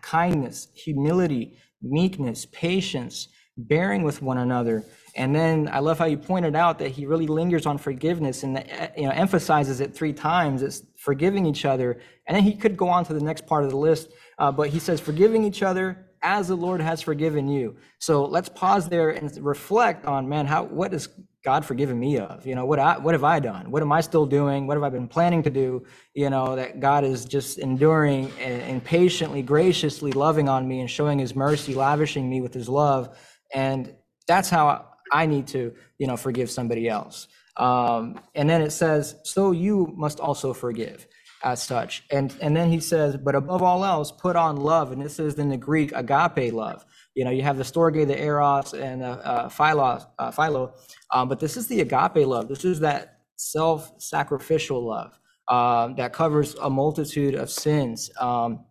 [0.00, 4.84] kindness, humility, meekness, patience, bearing with one another.
[5.14, 8.64] And then I love how you pointed out that he really lingers on forgiveness and
[8.96, 10.62] you know emphasizes it three times.
[10.62, 13.70] It's forgiving each other, and then he could go on to the next part of
[13.70, 17.76] the list, uh, but he says forgiving each other as the Lord has forgiven you.
[17.98, 21.08] So let's pause there and reflect on, man, how what is
[21.44, 22.46] God forgiven me of?
[22.46, 23.70] You know, what I what have I done?
[23.70, 24.66] What am I still doing?
[24.66, 25.84] What have I been planning to do?
[26.14, 30.90] You know, that God is just enduring and, and patiently, graciously loving on me and
[30.90, 33.18] showing his mercy, lavishing me with his love.
[33.54, 33.94] And
[34.26, 37.28] that's how I need to, you know, forgive somebody else.
[37.56, 41.07] Um, and then it says, so you must also forgive
[41.42, 42.04] as such.
[42.10, 44.92] And, and then he says, but above all else, put on love.
[44.92, 46.84] And this is in the Greek, agape love.
[47.14, 50.74] You know, you have the storge, the eros, and the uh, philo, uh, philo.
[51.12, 52.48] Um, but this is the agape love.
[52.48, 58.10] This is that self-sacrificial love uh, that covers a multitude of sins.
[58.20, 58.64] Um,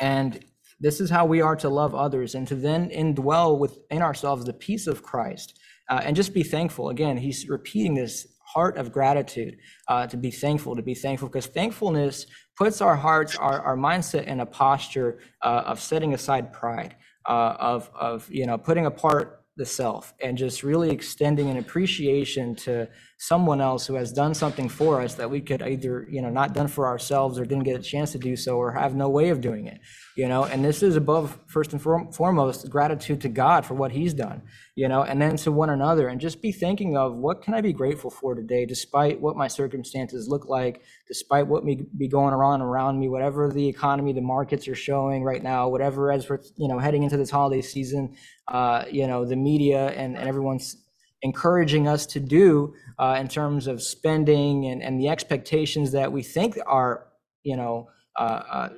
[0.00, 0.44] and
[0.80, 4.52] this is how we are to love others and to then indwell within ourselves the
[4.52, 6.90] peace of Christ uh, and just be thankful.
[6.90, 8.26] Again, he's repeating this
[8.56, 9.54] heart of gratitude
[9.88, 14.24] uh, to be thankful, to be thankful, because thankfulness puts our hearts, our, our mindset
[14.32, 16.96] in a posture uh, of setting aside pride,
[17.28, 19.24] uh, of, of, you know, putting apart
[19.58, 24.68] the self and just really extending an appreciation to someone else who has done something
[24.68, 27.78] for us that we could either you know not done for ourselves or didn't get
[27.78, 29.80] a chance to do so or have no way of doing it
[30.16, 30.44] you know?
[30.44, 34.42] And this is above first and foremost gratitude to god for what he's done
[34.74, 35.02] you know?
[35.02, 38.10] And then to one another and just be thinking of what can i be grateful
[38.10, 43.00] for today despite what my circumstances look like despite what may be going on around
[43.00, 46.78] me whatever the economy the markets are showing right now whatever as we're you know
[46.78, 48.14] heading into this holiday season
[48.48, 50.76] uh, you know the media and, and everyone's
[51.22, 56.22] encouraging us to do uh, in terms of spending and, and the expectations that we
[56.22, 57.06] think are,
[57.42, 58.68] you know, uh, uh,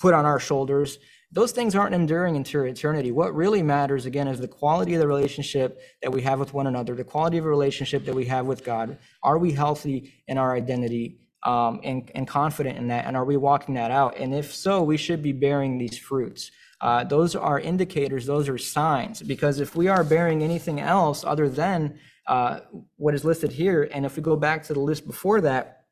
[0.00, 0.98] put on our shoulders.
[1.30, 3.10] Those things aren't enduring into eternity.
[3.10, 6.66] What really matters, again, is the quality of the relationship that we have with one
[6.66, 8.98] another, the quality of the relationship that we have with God.
[9.22, 13.06] Are we healthy in our identity um, and, and confident in that?
[13.06, 14.18] And are we walking that out?
[14.18, 16.50] And if so, we should be bearing these fruits.
[16.82, 21.48] Uh, those are indicators, those are signs, because if we are bearing anything else other
[21.48, 22.60] than uh,
[22.96, 25.84] what is listed here, and if we go back to the list before that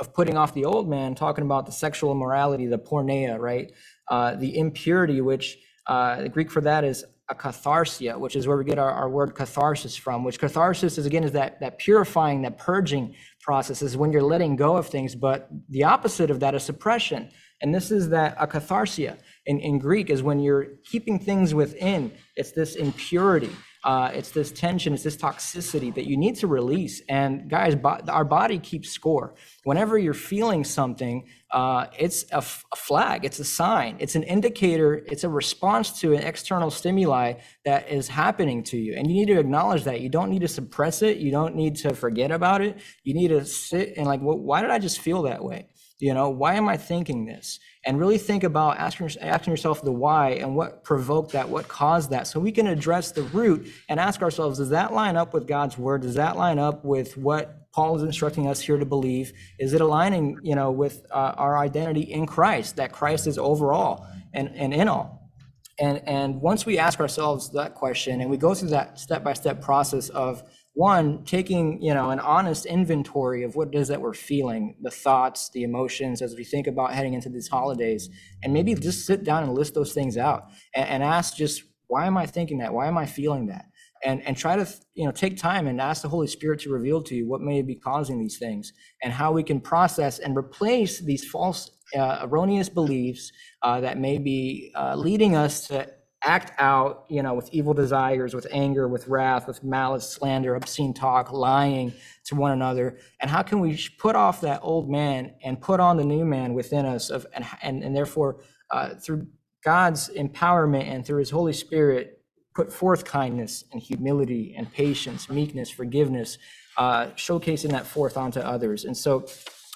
[0.00, 3.72] of putting off the old man, talking about the sexual immorality, the porneia, right?
[4.10, 8.64] Uh, the impurity, which uh, the Greek for that is akatharsia, which is where we
[8.64, 12.58] get our, our word catharsis from, which catharsis is again is that that purifying, that
[12.58, 16.62] purging process is when you're letting go of things, but the opposite of that is
[16.62, 17.30] suppression.
[17.62, 22.12] And this is that akatharsia in, in Greek is when you're keeping things within.
[22.36, 23.50] It's this impurity.
[23.86, 27.02] Uh, it's this tension, it's this toxicity that you need to release.
[27.08, 29.36] And guys, bo- our body keeps score.
[29.62, 34.24] Whenever you're feeling something, uh, it's a, f- a flag, it's a sign, it's an
[34.24, 38.94] indicator, it's a response to an external stimuli that is happening to you.
[38.96, 40.00] And you need to acknowledge that.
[40.00, 42.80] You don't need to suppress it, you don't need to forget about it.
[43.04, 45.68] You need to sit and, like, well, why did I just feel that way?
[45.98, 47.58] You know, why am I thinking this?
[47.86, 52.10] And really think about asking, asking yourself the why and what provoked that, what caused
[52.10, 55.46] that, so we can address the root and ask ourselves, does that line up with
[55.46, 56.02] God's word?
[56.02, 59.32] Does that line up with what Paul is instructing us here to believe?
[59.58, 64.06] Is it aligning, you know, with uh, our identity in Christ, that Christ is overall
[64.34, 65.30] and, and in all?
[65.78, 70.08] And, and once we ask ourselves that question and we go through that step-by-step process
[70.08, 70.42] of
[70.76, 74.90] one taking you know an honest inventory of what it is that we're feeling the
[74.90, 78.10] thoughts the emotions as we think about heading into these holidays
[78.42, 82.06] and maybe just sit down and list those things out and, and ask just why
[82.06, 82.74] am i thinking that?
[82.74, 83.66] Why am i feeling that?
[84.04, 87.02] And and try to you know take time and ask the holy spirit to reveal
[87.04, 91.00] to you what may be causing these things and how we can process and replace
[91.00, 95.88] these false uh, erroneous beliefs uh, that may be uh, leading us to
[96.24, 100.92] act out, you know, with evil desires, with anger, with wrath, with malice, slander, obscene
[100.92, 101.92] talk, lying
[102.24, 102.98] to one another?
[103.20, 106.54] And how can we put off that old man and put on the new man
[106.54, 109.26] within us of and and, and therefore uh, through
[109.64, 112.22] God's empowerment and through his Holy Spirit
[112.54, 116.38] put forth kindness and humility and patience, meekness, forgiveness,
[116.78, 118.84] uh, showcasing that forth onto others.
[118.84, 119.26] And so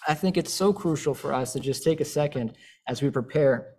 [0.08, 2.54] I think it's so crucial for us to just take a second
[2.88, 3.74] as we prepare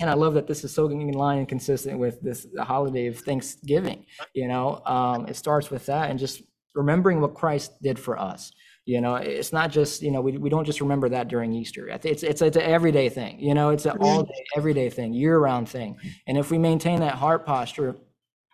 [0.00, 3.18] and I love that this is so in line and consistent with this holiday of
[3.18, 4.06] Thanksgiving.
[4.34, 6.42] You know, um, it starts with that and just
[6.74, 8.52] remembering what Christ did for us.
[8.86, 11.88] You know, it's not just you know we, we don't just remember that during Easter.
[11.88, 13.40] It's it's it's an everyday thing.
[13.40, 15.96] You know, it's an all day, everyday thing, year round thing.
[16.26, 17.96] And if we maintain that heart posture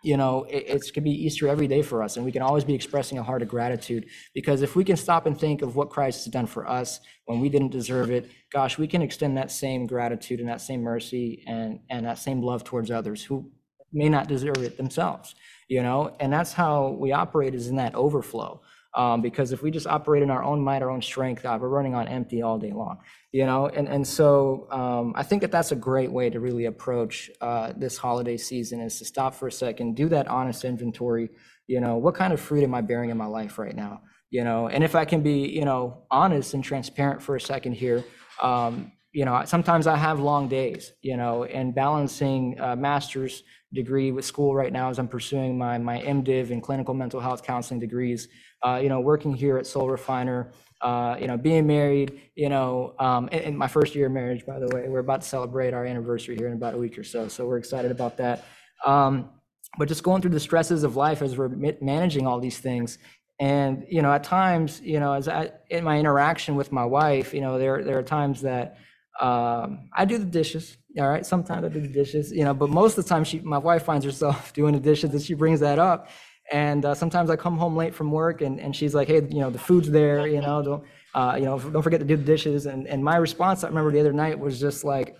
[0.03, 2.63] you know, it, it's could be Easter every day for us, and we can always
[2.63, 4.07] be expressing a heart of gratitude.
[4.33, 7.39] Because if we can stop and think of what Christ has done for us when
[7.39, 11.43] we didn't deserve it, gosh, we can extend that same gratitude and that same mercy
[11.47, 13.51] and and that same love towards others who
[13.93, 15.35] may not deserve it themselves.
[15.67, 18.61] You know, and that's how we operate is in that overflow.
[18.93, 21.69] Um, because if we just operate in our own might, our own strength, uh, we're
[21.69, 22.97] running on empty all day long,
[23.31, 23.67] you know?
[23.67, 27.71] And, and so um, I think that that's a great way to really approach uh,
[27.77, 31.29] this holiday season is to stop for a second, do that honest inventory.
[31.67, 34.01] You know, what kind of fruit am I bearing in my life right now?
[34.29, 37.73] You know, and if I can be, you know, honest and transparent for a second
[37.73, 38.03] here,
[38.41, 44.11] um, you know, sometimes I have long days, you know, and balancing a master's degree
[44.11, 47.79] with school right now as I'm pursuing my my MDiv and clinical mental health counseling
[47.79, 48.29] degrees.
[48.63, 52.95] Uh, you know, working here at Soul Refiner, uh, you know, being married, you know,
[52.99, 56.35] um, my first year of marriage, by the way, we're about to celebrate our anniversary
[56.35, 58.45] here in about a week or so, so we're excited about that.
[58.85, 59.29] Um,
[59.77, 61.49] but just going through the stresses of life as we're
[61.81, 62.97] managing all these things,
[63.39, 67.33] and you know, at times, you know, as I in my interaction with my wife,
[67.33, 68.77] you know, there there are times that
[69.19, 70.77] um, I do the dishes.
[70.99, 73.39] All right, sometimes I do the dishes, you know, but most of the time, she,
[73.39, 76.09] my wife finds herself doing the dishes, and she brings that up.
[76.51, 79.39] And uh, sometimes I come home late from work, and, and she's like, "Hey, you
[79.39, 80.83] know, the food's there, you know, don't,
[81.13, 83.91] uh, you know, don't forget to do the dishes." And and my response, I remember
[83.91, 85.15] the other night, was just like,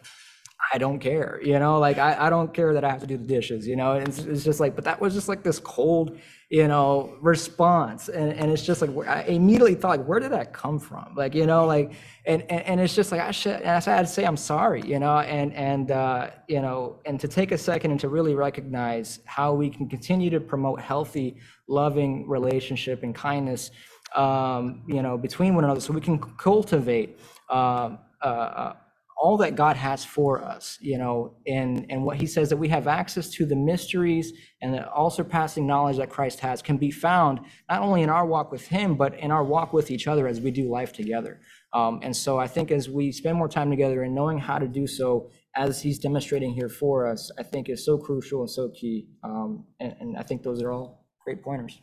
[0.73, 3.17] I don't care, you know, like I, I don't care that I have to do
[3.17, 6.17] the dishes, you know, it's, it's just like, but that was just like this cold,
[6.51, 8.09] you know, response.
[8.09, 11.13] And, and it's just like, I immediately thought like, where did that come from?
[11.15, 11.93] Like, you know, like,
[12.25, 14.81] and, and, and it's just like, I should, and I had to say, I'm sorry,
[14.81, 18.35] you know, and, and, uh, you know, and to take a second and to really
[18.35, 21.37] recognize how we can continue to promote healthy,
[21.69, 23.71] loving relationship and kindness,
[24.17, 27.17] um, you know, between one another so we can cultivate,
[27.49, 28.73] uh, uh,
[29.21, 32.67] all that God has for us, you know, and, and what he says that we
[32.69, 36.89] have access to the mysteries and the all surpassing knowledge that Christ has can be
[36.89, 40.27] found not only in our walk with him, but in our walk with each other
[40.27, 41.39] as we do life together.
[41.71, 44.67] Um, and so I think as we spend more time together and knowing how to
[44.67, 48.69] do so as he's demonstrating here for us, I think is so crucial and so
[48.69, 49.07] key.
[49.23, 51.79] Um, and, and I think those are all great pointers.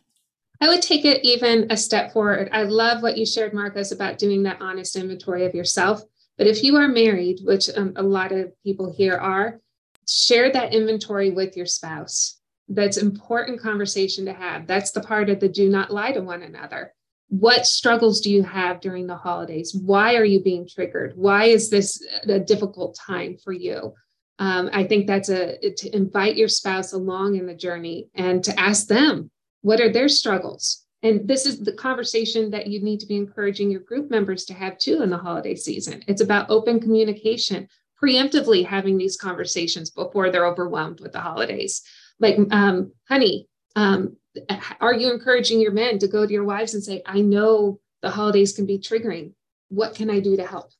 [0.60, 2.48] I would take it even a step forward.
[2.50, 6.02] I love what you shared, Marcos, about doing that honest inventory of yourself
[6.38, 9.60] but if you are married, which um, a lot of people here are,
[10.08, 12.38] share that inventory with your spouse.
[12.68, 14.66] That's important conversation to have.
[14.66, 16.94] That's the part of the do not lie to one another.
[17.28, 19.74] What struggles do you have during the holidays?
[19.74, 21.12] Why are you being triggered?
[21.16, 23.94] Why is this a difficult time for you?
[24.38, 28.58] Um, I think that's a to invite your spouse along in the journey and to
[28.58, 29.30] ask them
[29.62, 33.70] what are their struggles and this is the conversation that you need to be encouraging
[33.70, 36.02] your group members to have too in the holiday season.
[36.08, 37.68] It's about open communication,
[38.02, 41.82] preemptively having these conversations before they're overwhelmed with the holidays.
[42.18, 44.16] Like, um, honey, um,
[44.80, 48.10] are you encouraging your men to go to your wives and say, I know the
[48.10, 49.32] holidays can be triggering.
[49.68, 50.70] What can I do to help?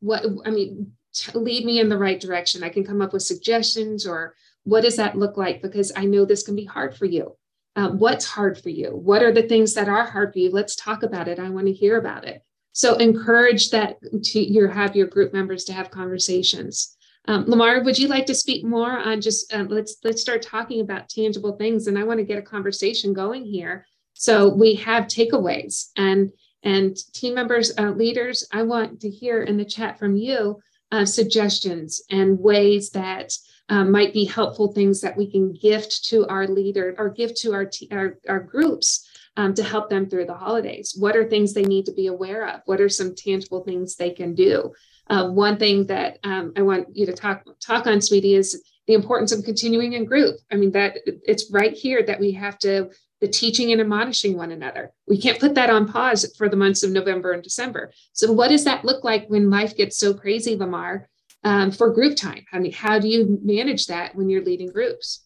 [0.00, 0.92] What, I mean,
[1.34, 2.62] lead me in the right direction.
[2.62, 5.62] I can come up with suggestions or what does that look like?
[5.62, 7.36] Because I know this can be hard for you
[7.76, 8.90] um, what's hard for you?
[8.90, 10.50] What are the things that are hard for you?
[10.50, 11.38] Let's talk about it.
[11.38, 12.42] I want to hear about it.
[12.72, 16.96] So encourage that to your have your group members to have conversations.
[17.28, 20.80] Um, lamar would you like to speak more on just uh, let's let's start talking
[20.80, 23.86] about tangible things and i want to get a conversation going here.
[24.14, 26.32] So we have takeaways and
[26.62, 30.60] and team members uh, leaders i want to hear in the chat from you
[30.92, 33.32] uh, suggestions and ways that
[33.68, 37.54] um, might be helpful things that we can gift to our leader or give to
[37.54, 40.94] our, t- our, our groups um, to help them through the holidays.
[40.98, 42.60] What are things they need to be aware of?
[42.66, 44.72] What are some tangible things they can do?
[45.08, 48.94] Uh, one thing that um, I want you to talk talk on, sweetie, is the
[48.94, 50.36] importance of continuing in group.
[50.50, 52.90] I mean that it's right here that we have to
[53.22, 54.92] the teaching and admonishing one another.
[55.08, 57.90] We can't put that on pause for the months of November and December.
[58.12, 61.08] So, what does that look like when life gets so crazy, Lamar?
[61.44, 62.44] um, for group time?
[62.52, 65.24] I mean, how do you manage that when you're leading groups?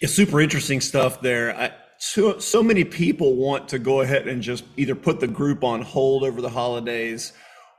[0.00, 1.56] It's super interesting stuff there.
[1.56, 5.62] I, so, so many people want to go ahead and just either put the group
[5.62, 7.32] on hold over the holidays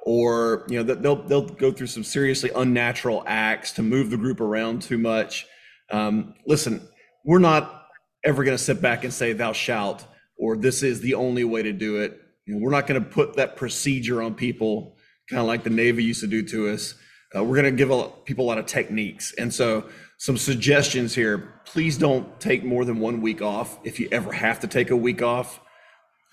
[0.06, 4.42] or you know they'll they'll go through some seriously unnatural acts to move the group
[4.42, 5.46] around too much.
[5.92, 6.88] Um, listen,
[7.24, 7.83] we're not
[8.24, 10.06] ever going to sit back and say "thou shalt"
[10.38, 13.10] or "this is the only way to do it." You know, we're not going to
[13.10, 14.96] put that procedure on people,
[15.30, 16.96] kind of like the Navy used to do to us.
[17.36, 19.34] Uh, we're going to give a, people a lot of techniques.
[19.38, 19.86] And so,
[20.18, 24.60] some suggestions here please don't take more than one week off if you ever have
[24.60, 25.60] to take a week off.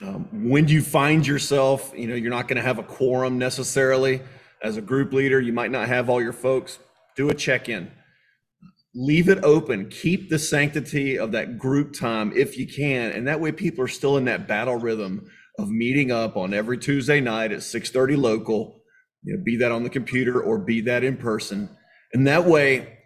[0.02, 4.22] Um, when you find yourself, you know, you're not going to have a quorum necessarily
[4.62, 6.78] as a group leader, you might not have all your folks,
[7.16, 7.90] do a check in.
[8.94, 9.88] Leave it open.
[9.88, 13.12] Keep the sanctity of that group time if you can.
[13.12, 16.78] And that way people are still in that battle rhythm of meeting up on every
[16.78, 18.80] Tuesday night at 6:30 local
[19.22, 21.68] you know, be that on the computer or be that in person.
[22.12, 22.98] And that way,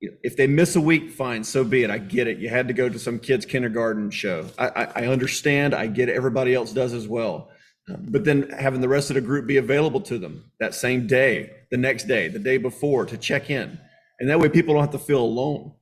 [0.00, 1.90] if they miss a week, fine, so be it.
[1.90, 2.38] I get it.
[2.38, 4.46] You had to go to some kid's kindergarten show.
[4.58, 5.74] I, I, I understand.
[5.74, 6.16] I get it.
[6.16, 7.50] Everybody else does as well.
[7.88, 11.06] Um, but then having the rest of the group be available to them that same
[11.06, 13.78] day, the next day, the day before to check in.
[14.20, 15.72] And that way people don't have to feel alone.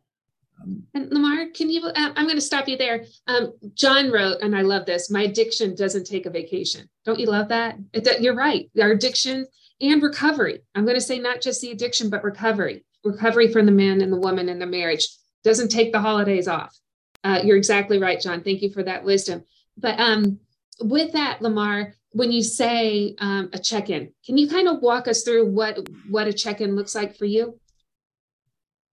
[0.95, 1.85] And Lamar, can you?
[1.87, 3.05] Uh, I'm going to stop you there.
[3.27, 5.11] Um, John wrote, and I love this.
[5.11, 6.89] My addiction doesn't take a vacation.
[7.05, 7.77] Don't you love that?
[7.93, 8.71] It, you're right.
[8.81, 9.47] Our addiction
[9.81, 10.61] and recovery.
[10.75, 12.85] I'm going to say not just the addiction, but recovery.
[13.05, 15.07] Recovery from the man and the woman in the marriage
[15.45, 16.77] doesn't take the holidays off.
[17.23, 18.43] Uh, you're exactly right, John.
[18.43, 19.45] Thank you for that wisdom.
[19.77, 20.41] But um,
[20.81, 25.23] with that, Lamar, when you say um, a check-in, can you kind of walk us
[25.23, 27.61] through what what a check-in looks like for you?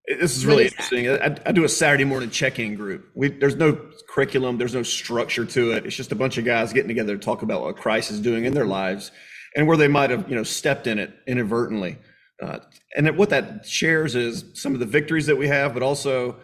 [0.06, 1.10] This is really interesting.
[1.10, 3.10] I, I, do a Saturday morning check-in group.
[3.16, 3.80] We, there's no
[4.10, 5.86] curriculum, there's no structure to it.
[5.86, 8.44] It's just a bunch of guys getting together to talk about what Christ is doing
[8.44, 9.12] in their lives
[9.56, 11.98] and where they might have, you know, stepped in it inadvertently.
[12.42, 12.60] Uh,
[12.98, 16.36] and what that shares is some of the victories that we have, but also,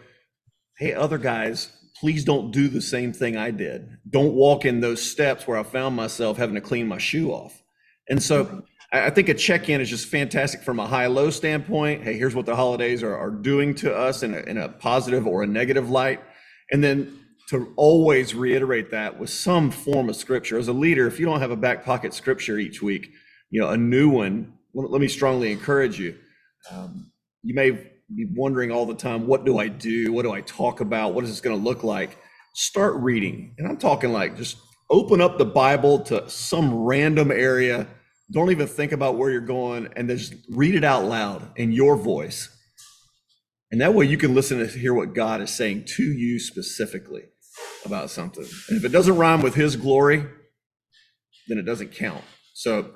[0.78, 3.98] hey, other guys, please don't do the same thing I did.
[4.08, 7.62] Don't walk in those steps where I found myself having to clean my shoe off.
[8.08, 12.02] And so I think a check-in is just fantastic from a high-low standpoint.
[12.02, 15.28] Hey, here's what the holidays are, are doing to us in a, in a positive
[15.28, 16.20] or a negative light.
[16.72, 17.20] And then
[17.50, 20.58] to always reiterate that with some form of scripture.
[20.58, 23.10] As a leader, if you don't have a back pocket scripture each week,
[23.50, 26.16] you know, a new one, let me strongly encourage you.
[26.70, 27.12] Um,
[27.42, 30.12] you may be wondering all the time, what do I do?
[30.12, 31.14] What do I talk about?
[31.14, 32.18] What is this going to look like?
[32.54, 33.54] Start reading.
[33.58, 34.56] And I'm talking like just
[34.88, 37.86] open up the Bible to some random area
[38.30, 41.96] don't even think about where you're going and just read it out loud in your
[41.96, 42.48] voice.
[43.72, 47.22] And that way you can listen to hear what God is saying to you specifically
[47.84, 48.46] about something.
[48.68, 50.24] And if it doesn't rhyme with his glory,
[51.48, 52.24] then it doesn't count.
[52.54, 52.92] So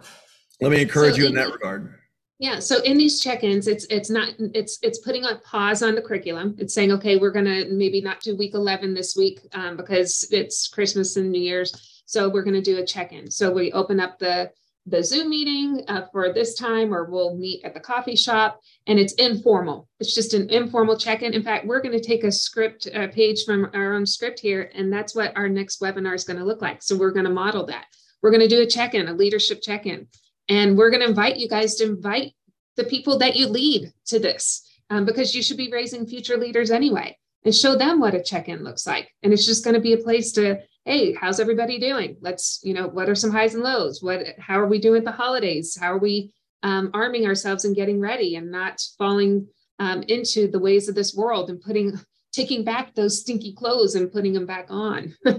[0.61, 1.95] let me encourage so you in, in that regard.
[2.39, 2.59] Yeah.
[2.59, 6.57] So in these check-ins, it's it's not it's it's putting a pause on the curriculum.
[6.59, 10.69] It's saying, okay, we're gonna maybe not do week 11 this week um, because it's
[10.69, 12.03] Christmas and New Year's.
[12.07, 13.31] So we're gonna do a check-in.
[13.31, 14.51] So we open up the
[14.87, 18.61] the Zoom meeting uh, for this time, or we'll meet at the coffee shop.
[18.87, 19.89] And it's informal.
[20.01, 21.33] It's just an informal check in.
[21.33, 24.71] In fact, we're going to take a script a page from our own script here,
[24.75, 26.83] and that's what our next webinar is going to look like.
[26.83, 27.87] So we're going to model that.
[28.23, 30.07] We're going to do a check in, a leadership check in.
[30.49, 32.33] And we're going to invite you guys to invite
[32.77, 36.71] the people that you lead to this um, because you should be raising future leaders
[36.71, 39.11] anyway and show them what a check in looks like.
[39.23, 42.17] And it's just going to be a place to hey how's everybody doing?
[42.21, 44.03] Let's you know what are some highs and lows?
[44.03, 45.77] What how are we doing at the holidays?
[45.79, 46.33] How are we
[46.63, 51.15] um, arming ourselves and getting ready and not falling um, into the ways of this
[51.15, 51.99] world and putting
[52.33, 55.15] taking back those stinky clothes and putting them back on?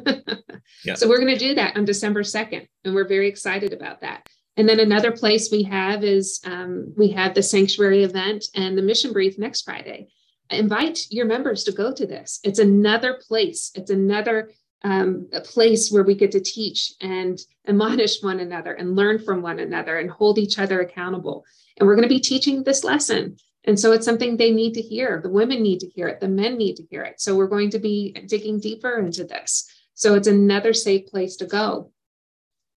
[0.84, 0.96] Yeah.
[0.96, 4.28] so we're going to do that on december 2nd and we're very excited about that.
[4.58, 8.82] And then another place we have is um, we have the sanctuary event and the
[8.82, 10.08] mission brief next friday.
[10.50, 12.40] Invite your members to go to this.
[12.44, 13.72] It's another place.
[13.76, 14.52] It's another
[14.84, 19.42] um, a place where we get to teach and admonish one another and learn from
[19.42, 21.46] one another and hold each other accountable.
[21.78, 23.38] And we're going to be teaching this lesson.
[23.64, 25.20] And so it's something they need to hear.
[25.22, 26.20] The women need to hear it.
[26.20, 27.20] The men need to hear it.
[27.20, 29.68] So we're going to be digging deeper into this.
[29.96, 31.92] So it's another safe place to go.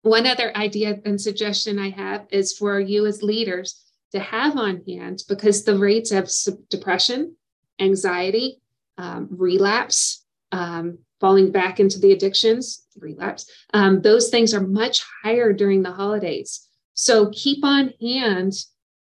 [0.04, 3.82] One other idea and suggestion I have is for you as leaders
[4.12, 6.30] to have on hand because the rates of
[6.70, 7.36] depression,
[7.80, 8.62] anxiety,
[9.00, 15.54] um, relapse, um, falling back into the addictions, relapse, um, those things are much higher
[15.54, 16.68] during the holidays.
[16.94, 18.54] So keep on hand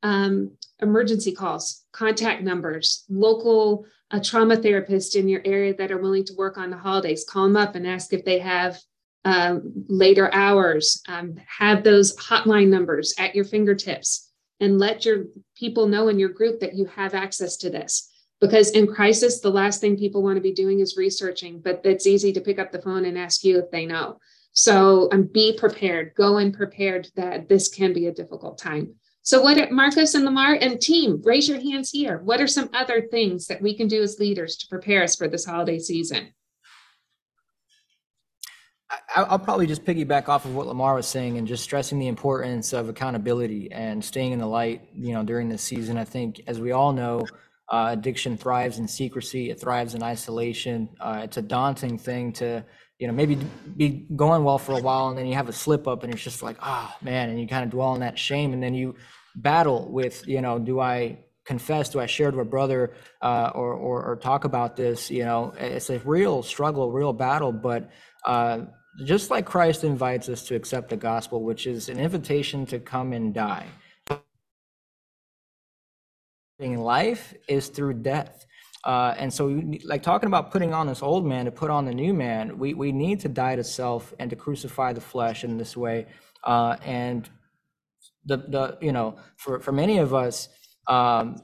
[0.03, 6.25] um, emergency calls, contact numbers, local uh, trauma therapists in your area that are willing
[6.27, 7.25] to work on the holidays.
[7.29, 8.79] Call them up and ask if they have
[9.25, 11.03] um, later hours.
[11.09, 15.25] Um, have those hotline numbers at your fingertips and let your
[15.57, 18.11] people know in your group that you have access to this
[18.45, 22.07] because in crisis the last thing people want to be doing is researching but it's
[22.07, 24.18] easy to pick up the phone and ask you if they know.
[24.53, 26.12] So um, be prepared.
[26.14, 28.95] Go in prepared that this can be a difficult time.
[29.22, 32.18] So what marcos and lamar and team raise your hands here.
[32.18, 35.26] What are some other things that we can do as leaders to prepare us for
[35.26, 36.34] this holiday season?
[39.16, 42.74] I'll probably just piggyback off of what Lamar was saying and just stressing the importance
[42.74, 45.97] of accountability and staying in the light, you know, during this season.
[45.97, 47.26] I think, as we all know,
[47.69, 49.51] uh, addiction thrives in secrecy.
[49.51, 50.89] It thrives in isolation.
[51.01, 52.65] Uh, it's a daunting thing to,
[52.99, 53.39] you know, maybe
[53.77, 56.23] be going well for a while and then you have a slip up and it's
[56.23, 58.95] just like, oh man, and you kind of dwell on that shame and then you
[59.37, 61.91] battle with, you know, do I confess?
[61.91, 65.11] Do I share to a brother uh, or, or, or talk about this?
[65.11, 67.91] You know, it's a real struggle, real battle, but
[68.25, 68.61] uh,
[69.05, 73.12] just like Christ invites us to accept the gospel, which is an invitation to come
[73.12, 73.67] and die
[76.59, 78.46] life is through death.
[78.84, 81.94] Uh, and so, like talking about putting on this old man to put on the
[81.94, 85.57] new man, we, we need to die to self and to crucify the flesh in
[85.57, 86.07] this way.
[86.44, 87.30] Uh, and
[88.26, 90.48] the the you know for for many of us,
[90.86, 91.36] um,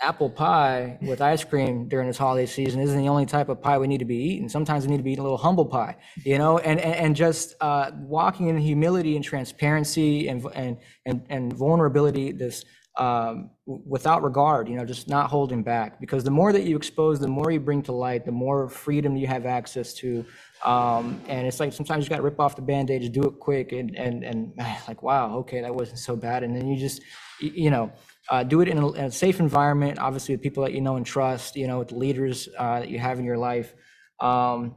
[0.00, 3.78] apple pie with ice cream during this holiday season isn't the only type of pie
[3.78, 4.48] we need to be eating.
[4.48, 7.16] Sometimes we need to be eating a little humble pie, you know, and and, and
[7.16, 12.32] just uh, walking in humility and transparency and and and, and vulnerability.
[12.32, 12.64] This
[12.98, 16.00] um, without regard, you know, just not holding back.
[16.00, 19.16] Because the more that you expose, the more you bring to light, the more freedom
[19.16, 20.24] you have access to.
[20.64, 23.38] Um, and it's like sometimes you got to rip off the band-aid, just do it
[23.40, 24.52] quick, and and and
[24.88, 26.42] like, wow, okay, that wasn't so bad.
[26.42, 27.02] And then you just,
[27.40, 27.90] you know,
[28.30, 30.96] uh, do it in a, in a, safe environment, obviously with people that you know
[30.96, 33.74] and trust, you know, with leaders uh, that you have in your life.
[34.20, 34.76] Um,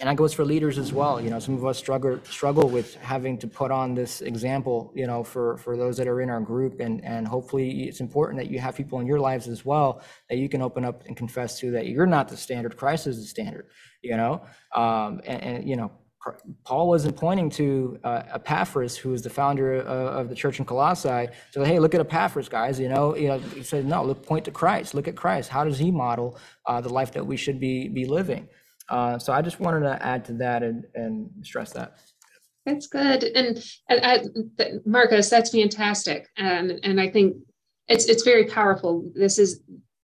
[0.00, 1.20] and that goes for leaders as well.
[1.20, 5.06] You know, some of us struggle struggle with having to put on this example, you
[5.06, 8.50] know, for for those that are in our group, and and hopefully it's important that
[8.50, 11.60] you have people in your lives as well that you can open up and confess
[11.60, 13.66] to that you're not the standard, Christ is the standard.
[14.02, 14.42] You know,
[14.74, 15.92] um, and, and you know,
[16.64, 20.64] Paul wasn't pointing to uh, Epaphras, who was the founder of, of the church in
[20.64, 21.28] Colossae.
[21.52, 22.80] So, hey, look at Epaphras, guys.
[22.80, 24.94] You know, you know, he said, no, look, point to Christ.
[24.94, 25.50] Look at Christ.
[25.50, 28.48] How does he model uh, the life that we should be be living?
[28.88, 31.98] Uh, so I just wanted to add to that and, and stress that.
[32.66, 33.24] That's good.
[33.24, 34.24] And, and I,
[34.86, 36.28] Marcos, that's fantastic.
[36.36, 37.36] And, and I think
[37.88, 39.10] it's, it's very powerful.
[39.14, 39.60] This is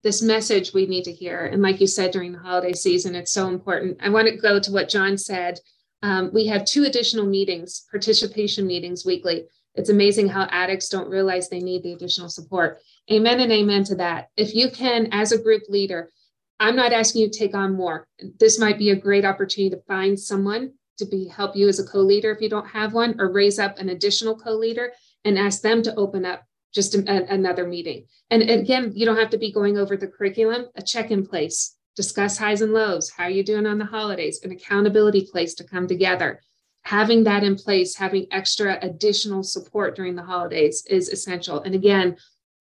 [0.03, 1.47] this message we need to hear.
[1.47, 3.99] And like you said, during the holiday season, it's so important.
[4.01, 5.59] I want to go to what John said.
[6.03, 9.47] Um, we have two additional meetings, participation meetings weekly.
[9.75, 12.79] It's amazing how addicts don't realize they need the additional support.
[13.11, 14.29] Amen and amen to that.
[14.37, 16.11] If you can, as a group leader,
[16.59, 18.07] I'm not asking you to take on more.
[18.39, 21.85] This might be a great opportunity to find someone to be help you as a
[21.85, 24.93] co-leader if you don't have one, or raise up an additional co-leader
[25.25, 28.07] and ask them to open up just a, a, another meeting.
[28.31, 32.39] And again, you don't have to be going over the curriculum, a check-in place, discuss
[32.39, 35.87] highs and lows, how are you doing on the holidays, an accountability place to come
[35.87, 36.41] together.
[36.83, 41.61] Having that in place, having extra additional support during the holidays is essential.
[41.63, 42.17] And again,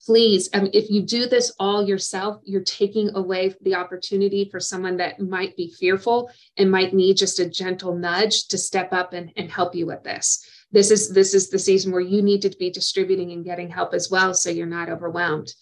[0.04, 4.96] please, mean, if you do this all yourself, you're taking away the opportunity for someone
[4.98, 9.32] that might be fearful and might need just a gentle nudge to step up and,
[9.36, 10.46] and help you with this.
[10.72, 13.94] This is this is the season where you need to be distributing and getting help
[13.94, 15.52] as well, so you're not overwhelmed.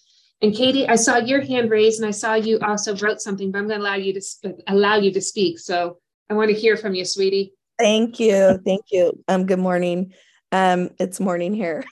[0.40, 3.58] And Katie, I saw your hand raised, and I saw you also wrote something, but
[3.58, 5.58] I'm going to allow you to allow you to speak.
[5.58, 5.98] So
[6.30, 7.52] I want to hear from you, sweetie.
[7.78, 9.22] Thank you, thank you.
[9.28, 10.14] Um, good morning.
[10.50, 11.84] Um, it's morning here.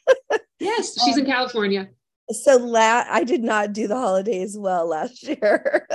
[0.58, 1.90] yes, she's in California
[2.32, 5.86] so la- I did not do the holidays well last year.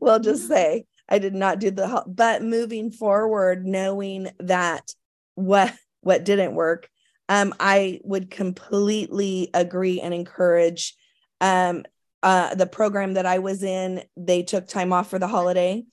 [0.00, 4.92] we'll just say I did not do the ho- but moving forward knowing that
[5.34, 6.88] what what didn't work
[7.28, 10.94] um I would completely agree and encourage
[11.40, 11.84] um
[12.22, 15.84] uh the program that I was in they took time off for the holiday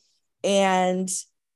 [0.43, 1.09] and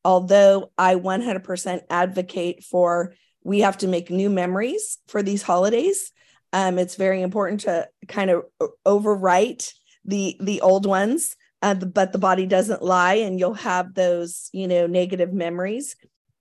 [0.03, 3.13] although I 100% advocate for
[3.43, 6.11] we have to make new memories for these holidays
[6.53, 8.43] um, it's very important to kind of
[8.85, 9.71] overwrite
[10.05, 14.67] the the old ones, uh, but the body doesn't lie, and you'll have those you
[14.67, 15.95] know negative memories.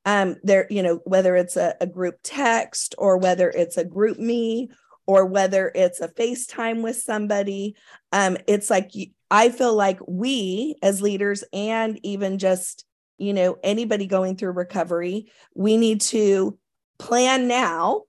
[0.07, 4.69] Um, there, you know, whether it's a, a group text or whether it's a GroupMe
[5.07, 7.77] or whether it's a FaceTime with somebody.
[8.11, 8.93] Um, it's like
[9.31, 12.85] I feel like we as leaders and even just
[13.19, 16.59] you know anybody going through recovery, we need to
[16.99, 18.03] plan now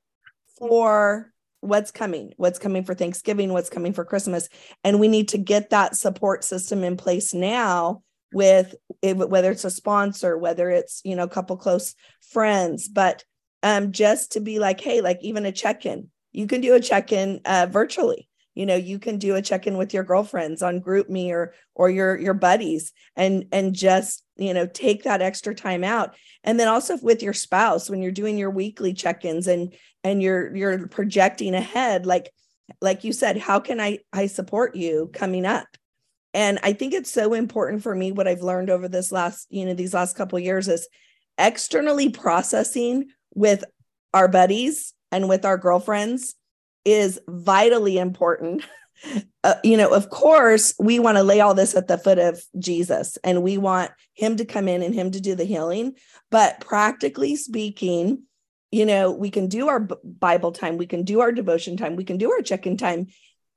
[0.57, 1.30] for
[1.61, 4.49] what's coming what's coming for thanksgiving what's coming for christmas.
[4.83, 8.03] And we need to get that support system in place now
[8.33, 12.87] with whether it's a sponsor whether it's you know a couple close friends.
[12.87, 13.23] But
[13.63, 17.41] um just to be like hey like even a check-in you can do a check-in
[17.45, 21.53] uh, virtually you know you can do a check-in with your girlfriends on GroupMe or
[21.75, 26.15] or your your buddies and and just you know take that extra time out.
[26.43, 29.73] And then also with your spouse when you're doing your weekly check-ins and
[30.03, 32.31] and you're you're projecting ahead like
[32.81, 35.67] like you said how can i i support you coming up?
[36.33, 39.65] And i think it's so important for me what i've learned over this last you
[39.65, 40.87] know these last couple years is
[41.37, 43.63] externally processing with
[44.13, 46.35] our buddies and with our girlfriends
[46.85, 48.63] is vitally important
[49.43, 52.41] uh, you know of course we want to lay all this at the foot of
[52.59, 55.93] jesus and we want him to come in and him to do the healing
[56.29, 58.23] but practically speaking
[58.71, 62.05] you know, we can do our Bible time, we can do our devotion time, we
[62.05, 63.07] can do our check in time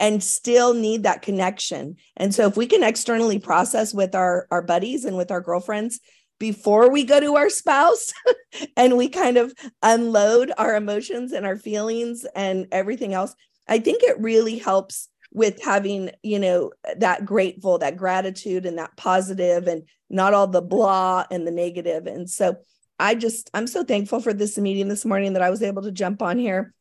[0.01, 1.97] and still need that connection.
[2.17, 6.01] And so if we can externally process with our our buddies and with our girlfriends
[6.39, 8.13] before we go to our spouse
[8.77, 13.35] and we kind of unload our emotions and our feelings and everything else,
[13.69, 18.97] I think it really helps with having, you know, that grateful, that gratitude and that
[18.97, 22.07] positive and not all the blah and the negative.
[22.07, 22.57] And so
[22.99, 25.93] I just, I'm so thankful for this meeting this morning that I was able to
[25.93, 26.73] jump on here.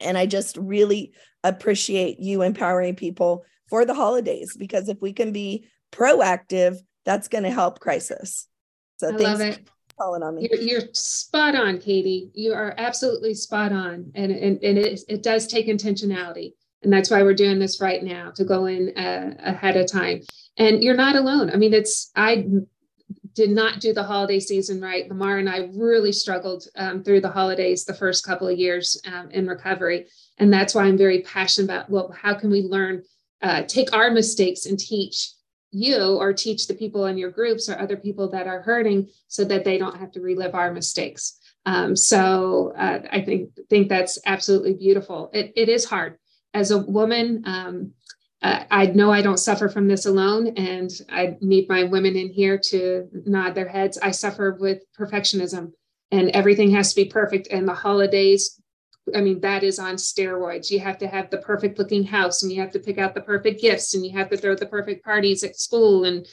[0.00, 1.12] And I just really
[1.44, 7.44] appreciate you empowering people for the holidays because if we can be proactive, that's going
[7.44, 8.48] to help crisis.
[8.96, 9.68] So I love it.
[9.98, 10.48] Calling on me.
[10.50, 12.30] You're, you're, spot on, Katie.
[12.34, 17.10] You are absolutely spot on, and and, and it, it does take intentionality, and that's
[17.10, 20.20] why we're doing this right now to go in uh, ahead of time.
[20.58, 21.50] And you're not alone.
[21.50, 22.46] I mean, it's I
[23.36, 25.08] did not do the holiday season right.
[25.08, 29.30] Lamar and I really struggled um, through the holidays the first couple of years um,
[29.30, 30.06] in recovery.
[30.38, 33.02] And that's why I'm very passionate about well, how can we learn,
[33.42, 35.30] uh, take our mistakes and teach
[35.76, 39.44] you or teach the people in your groups or other people that are hurting so
[39.44, 41.38] that they don't have to relive our mistakes.
[41.66, 45.30] Um, so uh, I think think that's absolutely beautiful.
[45.34, 46.16] It, it is hard
[46.54, 47.42] as a woman.
[47.44, 47.92] Um,
[48.42, 52.28] uh, I know I don't suffer from this alone, and I need my women in
[52.28, 53.98] here to nod their heads.
[53.98, 55.72] I suffer with perfectionism,
[56.10, 57.48] and everything has to be perfect.
[57.50, 58.60] And the holidays,
[59.14, 60.70] I mean, that is on steroids.
[60.70, 63.20] You have to have the perfect looking house, and you have to pick out the
[63.20, 66.04] perfect gifts, and you have to throw the perfect parties at school.
[66.04, 66.26] And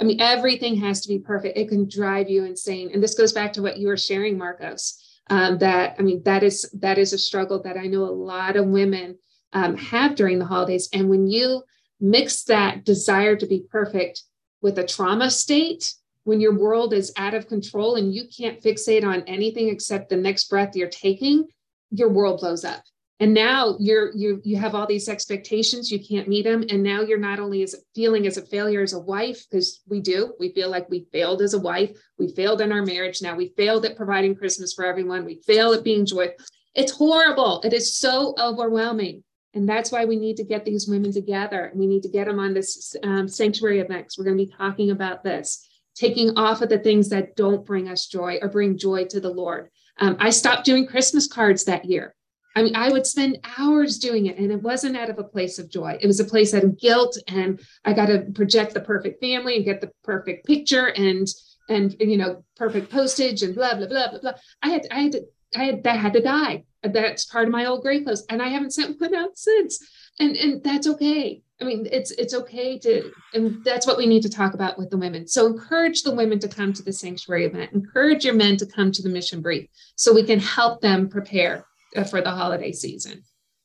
[0.00, 1.58] I mean, everything has to be perfect.
[1.58, 2.90] It can drive you insane.
[2.92, 4.96] And this goes back to what you were sharing, Marcos.
[5.28, 8.56] Um, that I mean, that is that is a struggle that I know a lot
[8.56, 9.18] of women
[9.52, 10.88] um, have during the holidays.
[10.92, 11.62] And when you
[12.00, 14.22] mix that desire to be perfect
[14.62, 19.04] with a trauma state, when your world is out of control and you can't fixate
[19.04, 21.46] on anything except the next breath you're taking,
[21.90, 22.82] your world blows up.
[23.20, 27.02] And now you're you you have all these expectations, you can't meet them, and now
[27.02, 30.54] you're not only as feeling as a failure as a wife because we do, we
[30.54, 33.84] feel like we failed as a wife, we failed in our marriage, now we failed
[33.84, 36.34] at providing Christmas for everyone, we fail at being joyful.
[36.74, 37.60] It's horrible.
[37.62, 39.22] It is so overwhelming.
[39.54, 41.72] And that's why we need to get these women together.
[41.74, 44.16] We need to get them on this um, sanctuary events.
[44.16, 47.88] We're going to be talking about this, taking off of the things that don't bring
[47.88, 49.68] us joy or bring joy to the Lord.
[49.98, 52.14] Um, I stopped doing Christmas cards that year.
[52.56, 55.58] I mean, I would spend hours doing it, and it wasn't out of a place
[55.58, 55.98] of joy.
[56.00, 59.56] It was a place out of guilt, and I got to project the perfect family
[59.56, 61.28] and get the perfect picture and
[61.68, 64.32] and you know perfect postage and blah blah blah blah blah.
[64.62, 65.22] I had I had to,
[65.56, 68.48] I had that had to die that's part of my old grave clothes and i
[68.48, 69.78] haven't sent one out since
[70.18, 74.22] and and that's okay i mean it's it's okay to and that's what we need
[74.22, 75.26] to talk about with the women.
[75.26, 77.72] So encourage the women to come to the sanctuary event.
[77.72, 81.66] Encourage your men to come to the mission brief so we can help them prepare
[81.96, 83.22] uh, for the holiday season.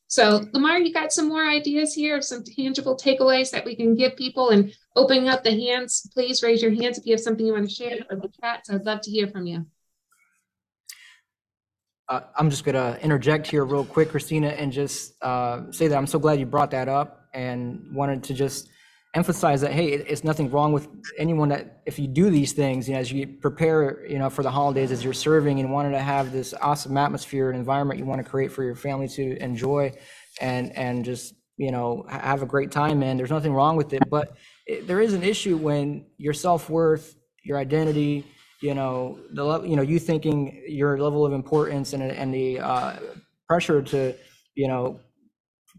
[0.08, 3.96] So lamar you got some more ideas here of some tangible takeaways that we can
[3.96, 4.50] give people?
[4.50, 7.68] And opening up the hands please raise your hands if you have something you want
[7.68, 8.70] to share or the chats.
[8.70, 9.66] I'd love to hear from you.
[12.08, 15.96] Uh, I'm just going to interject here real quick, Christina, and just uh, say that
[15.96, 18.68] I'm so glad you brought that up and wanted to just
[19.14, 22.94] emphasize that hey, it's nothing wrong with anyone that if you do these things, you
[22.94, 26.00] know, as you prepare, you know, for the holidays, as you're serving and wanted to
[26.00, 29.92] have this awesome atmosphere and environment you want to create for your family to enjoy,
[30.40, 33.16] and and just you know have a great time in.
[33.16, 37.16] There's nothing wrong with it, but it, there is an issue when your self worth,
[37.44, 38.24] your identity
[38.62, 42.96] you know the you know you thinking your level of importance and and the uh,
[43.46, 44.14] pressure to
[44.54, 44.98] you know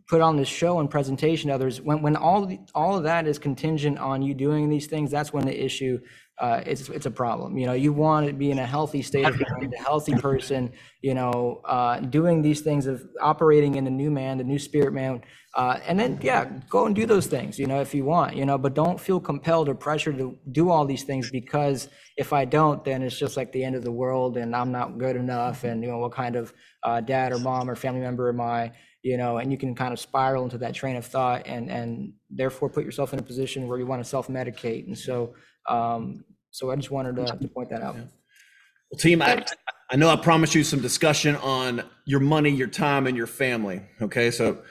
[0.08, 3.98] put on this show and presentation others when when all all of that is contingent
[4.00, 6.00] on you doing these things that's when the issue
[6.40, 7.58] uh, it's it's a problem.
[7.58, 10.72] You know, you want to be in a healthy state of mind, a healthy person.
[11.02, 14.94] You know, uh, doing these things of operating in the new man, the new spirit
[14.94, 15.24] man,
[15.56, 17.58] uh, and then yeah, go and do those things.
[17.58, 18.36] You know, if you want.
[18.36, 22.34] You know, but don't feel compelled or pressured to do all these things because if
[22.34, 25.16] I don't, then it's just like the end of the world, and I'm not good
[25.16, 26.54] enough, and you know, what kind of
[26.84, 28.74] uh, dad or mom or family member am I?
[29.08, 32.14] You know, and you can kind of spiral into that train of thought, and and
[32.30, 35.34] therefore put yourself in a position where you want to self medicate, and so.
[35.70, 36.24] Um,
[36.58, 37.96] so I just wanted to, to point that out.
[37.96, 39.46] Well, team, I,
[39.92, 43.82] I know I promised you some discussion on your money, your time, and your family.
[44.02, 44.64] Okay, so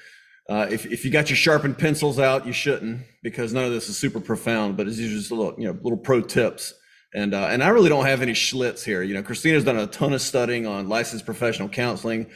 [0.48, 3.88] uh, if, if you got your sharpened pencils out, you shouldn't because none of this
[3.88, 4.76] is super profound.
[4.76, 6.74] But it's just a little, you know, little pro tips.
[7.14, 9.02] And uh, and I really don't have any schlitz here.
[9.02, 12.26] You know, Christina's done a ton of studying on licensed professional counseling.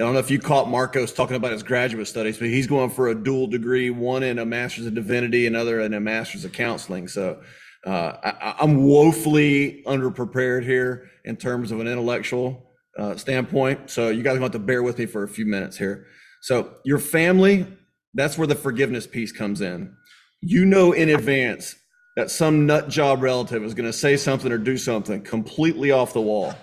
[0.00, 2.88] I don't know if you caught Marcos talking about his graduate studies, but he's going
[2.88, 6.52] for a dual degree, one in a master's of divinity, another in a master's of
[6.52, 7.06] counseling.
[7.06, 7.42] So
[7.86, 13.90] uh, I, I'm woefully underprepared here in terms of an intellectual uh, standpoint.
[13.90, 16.06] So you guys want to bear with me for a few minutes here.
[16.40, 17.66] So your family,
[18.14, 19.94] that's where the forgiveness piece comes in.
[20.40, 21.74] You know in advance
[22.16, 26.14] that some nut job relative is going to say something or do something completely off
[26.14, 26.54] the wall.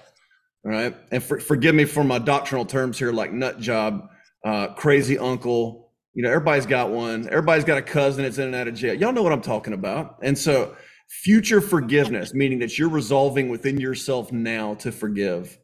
[0.68, 0.94] All right.
[1.14, 4.10] And for, forgive me for my doctrinal terms here, like nut job,
[4.46, 7.26] uh, crazy uncle, You know, everybody's got one.
[7.30, 8.94] Everybody's got a cousin that's in and out of jail.
[8.94, 10.18] Y'all know what I'm talking about.
[10.22, 10.76] And so,
[11.08, 15.58] future forgiveness, meaning that you're resolving within yourself now to forgive,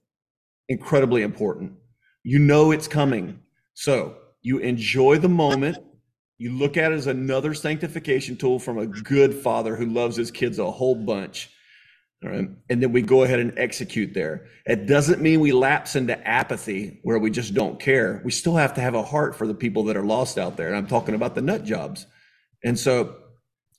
[0.70, 1.74] incredibly important.
[2.24, 3.40] You know it's coming.
[3.74, 5.80] So, you enjoy the moment.
[6.38, 10.32] You look at it as another sanctification tool from a good father who loves his
[10.32, 11.50] kids a whole bunch
[12.24, 12.50] right.
[12.70, 14.48] And then we go ahead and execute there.
[14.66, 18.22] It doesn't mean we lapse into apathy where we just don't care.
[18.24, 20.68] We still have to have a heart for the people that are lost out there.
[20.68, 22.06] And I'm talking about the nut jobs.
[22.64, 23.16] And so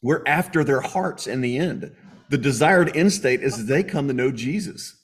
[0.03, 1.95] we're after their hearts in the end.
[2.29, 5.01] The desired end state is they come to know Jesus.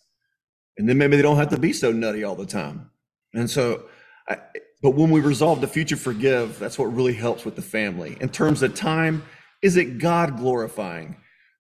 [0.76, 2.90] And then maybe they don't have to be so nutty all the time.
[3.34, 3.84] And so,
[4.28, 4.38] I,
[4.82, 8.16] but when we resolve the future forgive, that's what really helps with the family.
[8.20, 9.22] In terms of time,
[9.62, 11.16] is it God glorifying?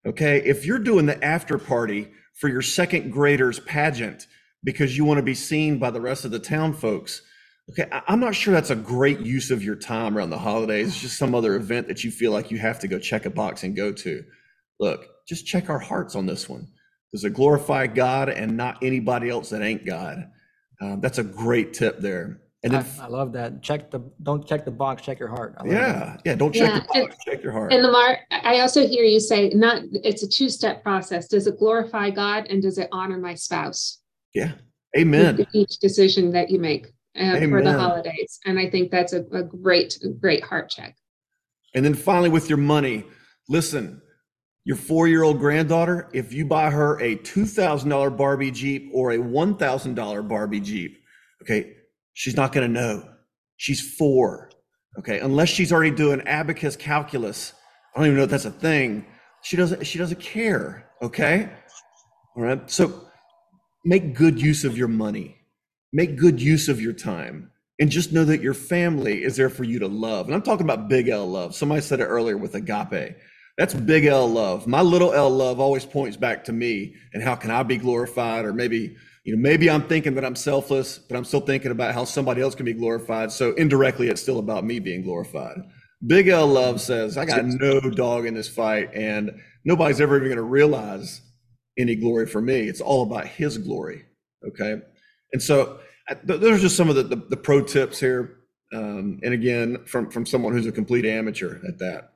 [0.06, 0.42] Okay.
[0.44, 4.26] If you're doing the after party for your second graders pageant
[4.64, 7.22] because you want to be seen by the rest of the town folks,
[7.70, 10.88] okay, I'm not sure that's a great use of your time around the holidays.
[10.88, 13.30] It's just some other event that you feel like you have to go check a
[13.30, 14.24] box and go to.
[14.78, 16.68] Look, just check our hearts on this one.
[17.12, 20.30] Does it glorify God and not anybody else that ain't God?
[20.80, 22.40] Um, that's a great tip there.
[22.62, 23.62] And then, I, I, love that.
[23.62, 25.56] Check the don't check the box, check your heart.
[25.64, 26.22] Yeah, that.
[26.26, 26.34] yeah.
[26.34, 26.80] Don't check yeah.
[26.80, 27.72] the box, and, check your heart.
[27.72, 29.82] And Lamar, I also hear you say not.
[30.04, 31.26] It's a two step process.
[31.26, 34.00] Does it glorify God and does it honor my spouse?
[34.34, 34.52] Yeah.
[34.96, 35.46] Amen.
[35.54, 36.88] Each decision that you make
[37.18, 40.96] uh, for the holidays, and I think that's a, a great, great heart check.
[41.74, 43.04] And then finally, with your money,
[43.48, 44.02] listen.
[44.64, 49.16] Your four year old granddaughter, if you buy her a $2,000 Barbie Jeep or a
[49.16, 51.02] $1,000 Barbie Jeep,
[51.42, 51.76] okay,
[52.14, 53.08] she's not going to know.
[53.56, 54.50] She's four.
[54.98, 55.20] Okay.
[55.20, 57.52] Unless she's already doing abacus calculus.
[57.94, 59.06] I don't even know if that's a thing.
[59.42, 60.86] She doesn't, she doesn't care.
[61.02, 61.48] Okay.
[62.36, 62.70] All right.
[62.70, 63.08] So
[63.84, 65.36] make good use of your money,
[65.92, 69.64] make good use of your time, and just know that your family is there for
[69.64, 70.26] you to love.
[70.26, 71.54] And I'm talking about big L love.
[71.54, 73.16] Somebody said it earlier with agape.
[73.56, 74.66] That's big L love.
[74.66, 78.44] My little L love always points back to me and how can I be glorified
[78.44, 78.96] or maybe
[79.30, 82.42] you know, maybe I'm thinking that I'm selfless, but I'm still thinking about how somebody
[82.42, 83.30] else can be glorified.
[83.30, 85.62] So indirectly, it's still about me being glorified.
[86.04, 90.26] Big L Love says, I got no dog in this fight, and nobody's ever even
[90.26, 91.20] going to realize
[91.78, 92.62] any glory for me.
[92.62, 94.04] It's all about His glory.
[94.44, 94.82] Okay.
[95.32, 95.78] And so
[96.08, 98.38] th- those are just some of the, the, the pro tips here.
[98.74, 102.14] Um, and again, from, from someone who's a complete amateur at that.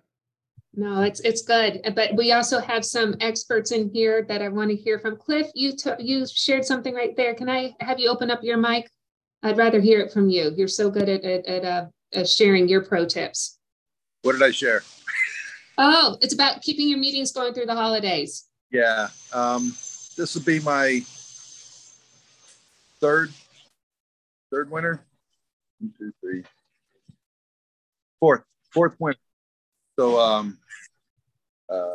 [0.76, 4.70] No, it's it's good, but we also have some experts in here that I want
[4.70, 5.16] to hear from.
[5.16, 7.34] Cliff, you t- you shared something right there.
[7.34, 8.90] Can I have you open up your mic?
[9.44, 10.52] I'd rather hear it from you.
[10.56, 13.58] You're so good at at, at uh, sharing your pro tips.
[14.22, 14.82] What did I share?
[15.78, 18.48] Oh, it's about keeping your meetings going through the holidays.
[18.72, 19.68] Yeah, um,
[20.16, 21.02] this will be my
[23.00, 23.30] third
[24.50, 25.04] third winter.
[25.78, 26.42] One, two, three,
[28.18, 29.20] fourth fourth winter
[29.98, 30.58] so um,
[31.70, 31.94] uh,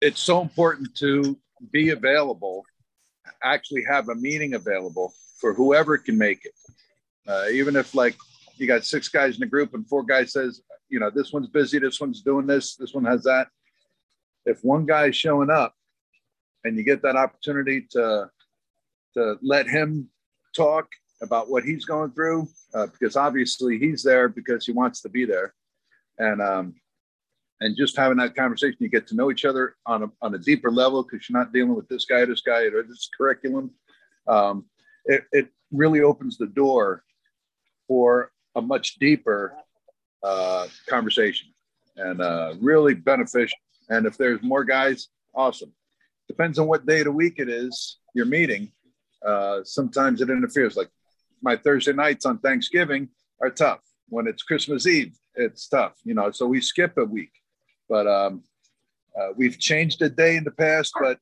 [0.00, 1.38] it's so important to
[1.72, 2.64] be available,
[3.42, 6.52] actually have a meeting available for whoever can make it.
[7.26, 8.16] Uh, even if like
[8.56, 11.48] you got six guys in a group and four guys says, you know, this one's
[11.48, 13.48] busy, this one's doing this, this one has that.
[14.46, 15.74] If one guy is showing up
[16.64, 18.30] and you get that opportunity to
[19.14, 20.08] to let him
[20.56, 20.88] talk
[21.22, 25.24] about what he's going through, uh, because obviously he's there because he wants to be
[25.24, 25.54] there.
[26.18, 26.74] And um,
[27.60, 30.38] and just having that conversation, you get to know each other on a, on a
[30.38, 33.70] deeper level because you're not dealing with this guy, this guy, or this curriculum.
[34.26, 34.64] Um,
[35.06, 37.04] it, it really opens the door
[37.86, 39.54] for a much deeper
[40.22, 41.48] uh, conversation
[41.96, 43.58] and uh, really beneficial.
[43.88, 45.72] And if there's more guys, awesome.
[46.28, 48.72] Depends on what day of the week it is you're meeting.
[49.24, 50.76] Uh, sometimes it interferes.
[50.76, 50.90] Like
[51.42, 53.08] my Thursday nights on Thanksgiving
[53.40, 53.80] are tough.
[54.08, 55.94] When it's Christmas Eve, it's tough.
[56.04, 57.32] You know, so we skip a week.
[57.94, 58.42] But um,
[59.16, 61.20] uh, we've changed a day in the past, but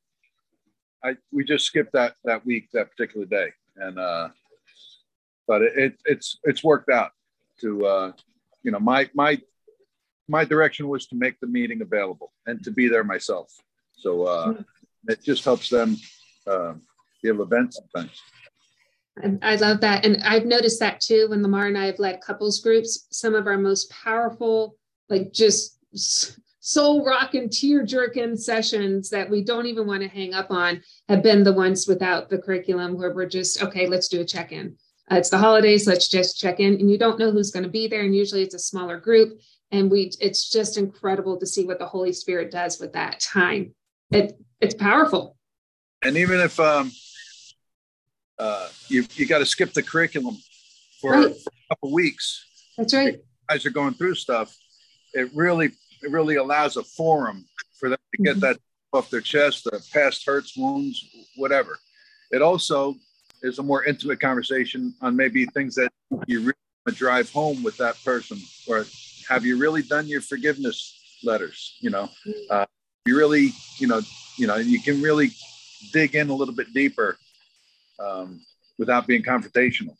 [1.03, 4.29] I we just skipped that that week, that particular day, and uh,
[5.47, 7.11] but it, it it's it's worked out.
[7.61, 8.11] To uh,
[8.63, 9.39] you know, my my
[10.27, 13.53] my direction was to make the meeting available and to be there myself.
[13.95, 14.53] So uh,
[15.07, 15.95] it just helps them
[16.47, 16.73] uh,
[17.23, 18.19] to vent sometimes.
[19.43, 20.07] I love that.
[20.07, 23.45] And I've noticed that too when Lamar and I have led couples groups, some of
[23.45, 24.75] our most powerful,
[25.07, 25.77] like just
[26.65, 31.21] soul rocking, tear jerking sessions that we don't even want to hang up on have
[31.21, 34.73] been the ones without the curriculum where we're just, okay, let's do a check in.
[35.11, 36.75] Uh, it's the holidays, let's just check in.
[36.75, 38.03] And you don't know who's going to be there.
[38.03, 39.41] And usually it's a smaller group.
[39.71, 43.75] And we, it's just incredible to see what the Holy Spirit does with that time.
[44.09, 45.35] It, it's powerful.
[46.01, 46.93] And even if um,
[48.39, 50.37] uh, you, you got to skip the curriculum
[51.01, 51.35] for, right.
[51.35, 52.45] for a couple weeks.
[52.77, 54.55] That's right guys are going through stuff,
[55.13, 55.71] it really
[56.03, 57.45] it really allows a forum
[57.79, 58.57] for them to get that
[58.91, 61.03] off their chest, the past hurts, wounds,
[61.35, 61.79] whatever.
[62.31, 62.95] It also
[63.41, 65.89] is a more intimate conversation on maybe things that
[66.27, 66.53] you really
[66.85, 68.85] want to drive home with that person, or
[69.27, 71.77] have you really done your forgiveness letters?
[71.79, 72.09] You know,
[72.49, 72.65] uh,
[73.05, 74.01] you really, you know,
[74.37, 75.31] you know, you can really
[75.91, 77.17] dig in a little bit deeper
[77.99, 78.41] um,
[78.77, 79.95] without being confrontational.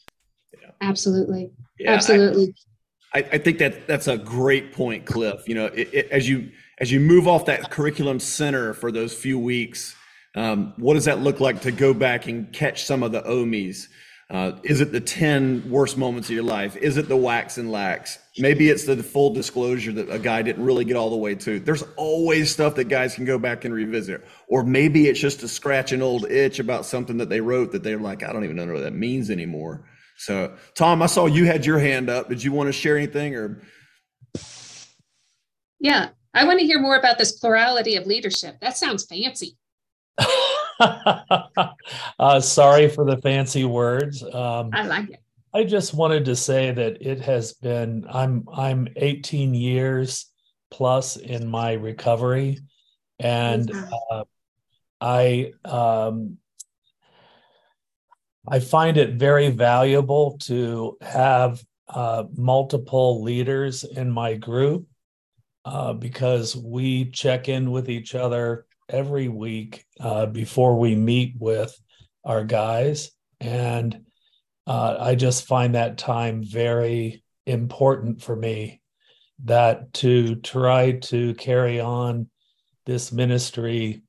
[0.82, 1.52] Absolutely.
[1.80, 2.50] Yeah, Absolutely.
[2.50, 2.73] I,
[3.16, 5.48] I think that that's a great point, Cliff.
[5.48, 9.14] You know, it, it, as you as you move off that curriculum center for those
[9.14, 9.96] few weeks,
[10.36, 13.88] um, what does that look like to go back and catch some of the omis?
[14.30, 16.76] Uh, is it the 10 worst moments of your life?
[16.78, 18.18] Is it the wax and lax?
[18.40, 21.60] Maybe it's the full disclosure that a guy didn't really get all the way to.
[21.60, 24.26] There's always stuff that guys can go back and revisit.
[24.48, 27.84] Or maybe it's just to scratch an old itch about something that they wrote that
[27.84, 29.84] they're like, I don't even know what that means anymore.
[30.24, 32.30] So, Tom, I saw you had your hand up.
[32.30, 33.62] Did you want to share anything or?
[35.82, 36.10] Yeah.
[36.34, 38.58] I want to hear more about this plurality of leadership.
[38.62, 39.58] That sounds fancy.
[40.80, 44.24] uh, sorry for the fancy words.
[44.24, 45.20] Um, I like it.
[45.54, 50.28] I just wanted to say that it has been I'm I'm 18 years
[50.72, 52.60] plus in my recovery,
[53.20, 53.70] and
[54.10, 54.24] uh,
[55.00, 56.38] I um,
[58.48, 64.86] I find it very valuable to have uh, multiple leaders in my group
[65.66, 71.74] uh, because we check in with each other every week uh, before we meet with
[72.26, 73.12] our guys.
[73.40, 74.06] And
[74.68, 78.82] uh, I just find that time very important for me
[79.46, 82.30] that to try to carry on
[82.86, 84.04] this ministry,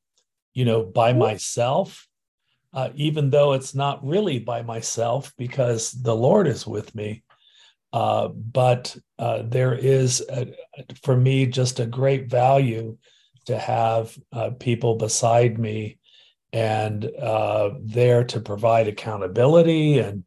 [0.55, 2.09] you know, by myself,
[2.75, 7.23] uh, even though it's not really by myself because the Lord is with me.
[7.93, 10.53] Uh, but uh, there is, a,
[11.05, 12.99] for me, just a great value
[13.47, 15.99] to have uh, people beside me
[16.53, 20.25] and uh, there to provide accountability and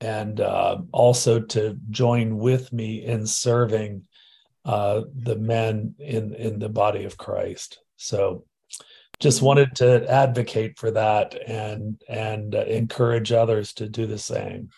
[0.00, 4.06] and uh, also to join with me in serving
[4.64, 7.78] the men in in the body of Christ.
[7.96, 8.44] So,
[9.20, 14.70] just wanted to advocate for that and and uh, encourage others to do the same.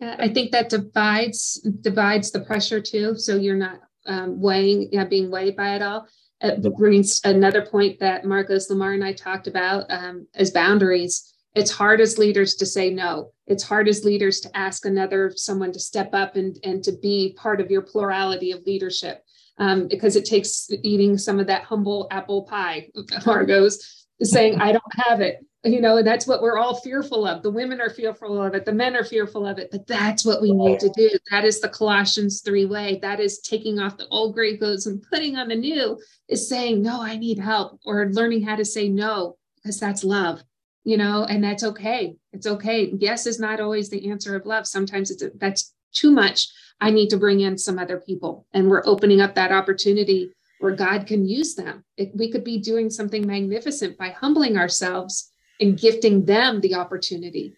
[0.00, 0.16] Yeah.
[0.18, 3.16] I think that divides divides the pressure too.
[3.16, 6.06] So you're not um, weighing, yeah, being weighed by it all.
[6.40, 11.32] It brings another point that Marcos Lamar and I talked about um, as boundaries.
[11.54, 13.32] It's hard as leaders to say no.
[13.46, 17.34] It's hard as leaders to ask another someone to step up and, and to be
[17.38, 19.22] part of your plurality of leadership
[19.58, 22.90] um, because it takes eating some of that humble apple pie,
[23.26, 25.44] Marcos, saying, I don't have it.
[25.66, 27.42] You know, and that's what we're all fearful of.
[27.42, 30.42] The women are fearful of it, the men are fearful of it, but that's what
[30.42, 31.08] we need to do.
[31.30, 32.98] That is the Colossians 3 way.
[33.00, 35.98] That is taking off the old grave clothes and putting on the new,
[36.28, 40.42] is saying, No, I need help, or learning how to say no, because that's love
[40.84, 44.66] you know and that's okay it's okay yes is not always the answer of love
[44.66, 46.48] sometimes it's that's too much
[46.80, 50.74] i need to bring in some other people and we're opening up that opportunity where
[50.74, 55.30] god can use them it, we could be doing something magnificent by humbling ourselves
[55.60, 57.54] and gifting them the opportunity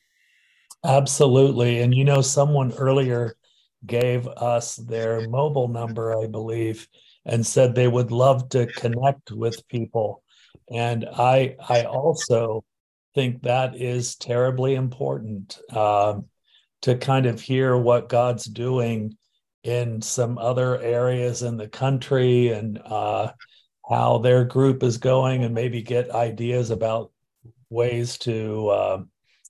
[0.87, 1.81] Absolutely.
[1.81, 3.37] And you know, someone earlier
[3.85, 6.87] gave us their mobile number, I believe,
[7.25, 10.23] and said they would love to connect with people.
[10.71, 12.65] And I I also
[13.15, 16.27] think that is terribly important um,
[16.87, 19.17] to kind of hear what God's doing
[19.65, 23.33] in some other areas in the country and uh,
[23.91, 27.11] how their group is going, and maybe get ideas about
[27.71, 29.03] ways to uh,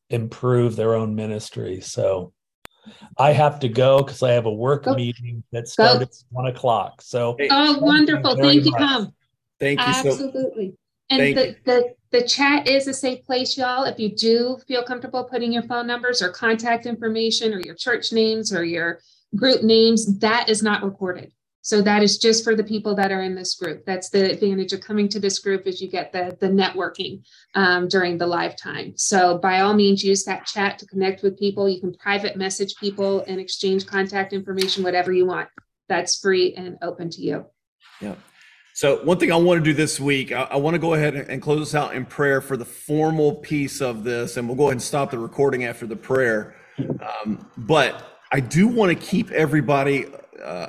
[0.09, 1.82] improve their own ministry.
[1.82, 2.32] So
[3.18, 4.95] I have to go because I have a work Go.
[4.95, 7.03] meeting that started at one o'clock.
[7.03, 9.12] So oh Thank wonderful very thank you tom
[9.61, 10.74] Thank you so Absolutely.
[11.11, 13.84] And the, the, the chat is a safe place, y'all.
[13.84, 18.12] If you do feel comfortable putting your phone numbers or contact information or your church
[18.12, 19.00] names or your
[19.36, 21.32] group names, that is not recorded.
[21.62, 23.84] So that is just for the people that are in this group.
[23.84, 27.24] That's the advantage of coming to this group is you get the, the networking
[27.57, 28.92] um, during the live time.
[28.96, 31.68] So by all means, use that chat to connect with people.
[31.68, 35.48] You can private message people and exchange contact information, whatever you want.
[35.88, 37.46] That's free and open to you.
[38.00, 38.14] Yeah.
[38.77, 41.14] So one thing I want to do this week, I, I want to go ahead
[41.14, 44.64] and close us out in prayer for the formal piece of this, and we'll go
[44.64, 46.55] ahead and stop the recording after the prayer.
[46.79, 50.05] Um, but I do want to keep everybody
[50.45, 50.66] uh,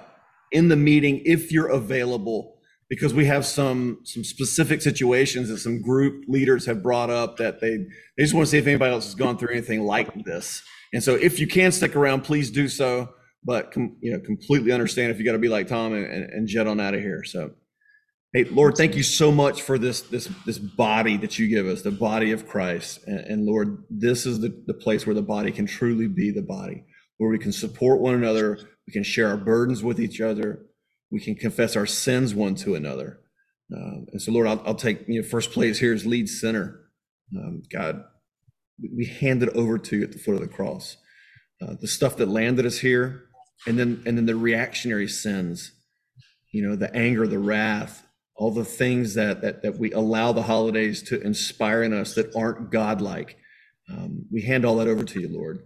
[0.54, 5.82] in the meeting if you're available, because we have some some specific situations that some
[5.82, 7.76] group leaders have brought up that they
[8.16, 10.64] they just want to see if anybody else has gone through anything like this.
[10.94, 13.10] And so if you can stick around, please do so.
[13.44, 16.24] but com- you know, completely understand if you got to be like Tom and, and,
[16.32, 17.24] and jet on out of here.
[17.24, 17.52] So,
[18.34, 21.82] hey, Lord, thank you so much for this this this body that you give us,
[21.82, 23.00] the body of Christ.
[23.08, 26.42] And, and Lord, this is the, the place where the body can truly be the
[26.42, 26.84] body,
[27.18, 30.66] where we can support one another, we can share our burdens with each other,
[31.12, 33.20] we can confess our sins one to another.
[33.76, 36.82] Um, and so, Lord, I'll, I'll take you know first place here as lead center.
[37.36, 38.04] Um, God,
[38.82, 40.98] we hand it over to you at the foot of the cross.
[41.62, 43.24] Uh, the stuff that landed us here,
[43.66, 45.72] and then and then the reactionary sins,
[46.54, 48.07] you know, the anger, the wrath,
[48.38, 52.36] all the things that that that we allow the holidays to inspire in us that
[52.36, 53.38] aren't godlike.
[53.90, 55.60] Um, we hand all that over to you, Lord.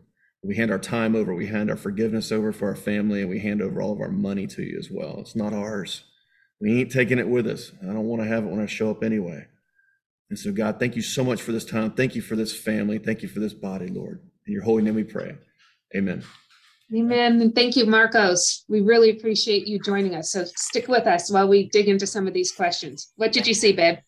[0.44, 1.36] We hand our time over.
[1.36, 4.12] We hand our forgiveness over for our family, and we hand over all of our
[4.12, 5.20] money to you as well.
[5.20, 6.04] It's not ours.
[6.60, 7.72] We ain't taking it with us.
[7.82, 9.48] I don't want to have it when I show up anyway.
[10.30, 11.92] And so, God, thank you so much for this time.
[11.92, 13.00] Thank you for this family.
[13.00, 14.22] Thank you for this body, Lord.
[14.48, 15.36] In your holy name we pray.
[15.96, 16.24] Amen.
[16.94, 17.42] Amen.
[17.42, 18.66] And thank you, Marcos.
[18.68, 20.32] We really appreciate you joining us.
[20.32, 23.14] So stick with us while we dig into some of these questions.
[23.16, 24.00] What did you see, babe?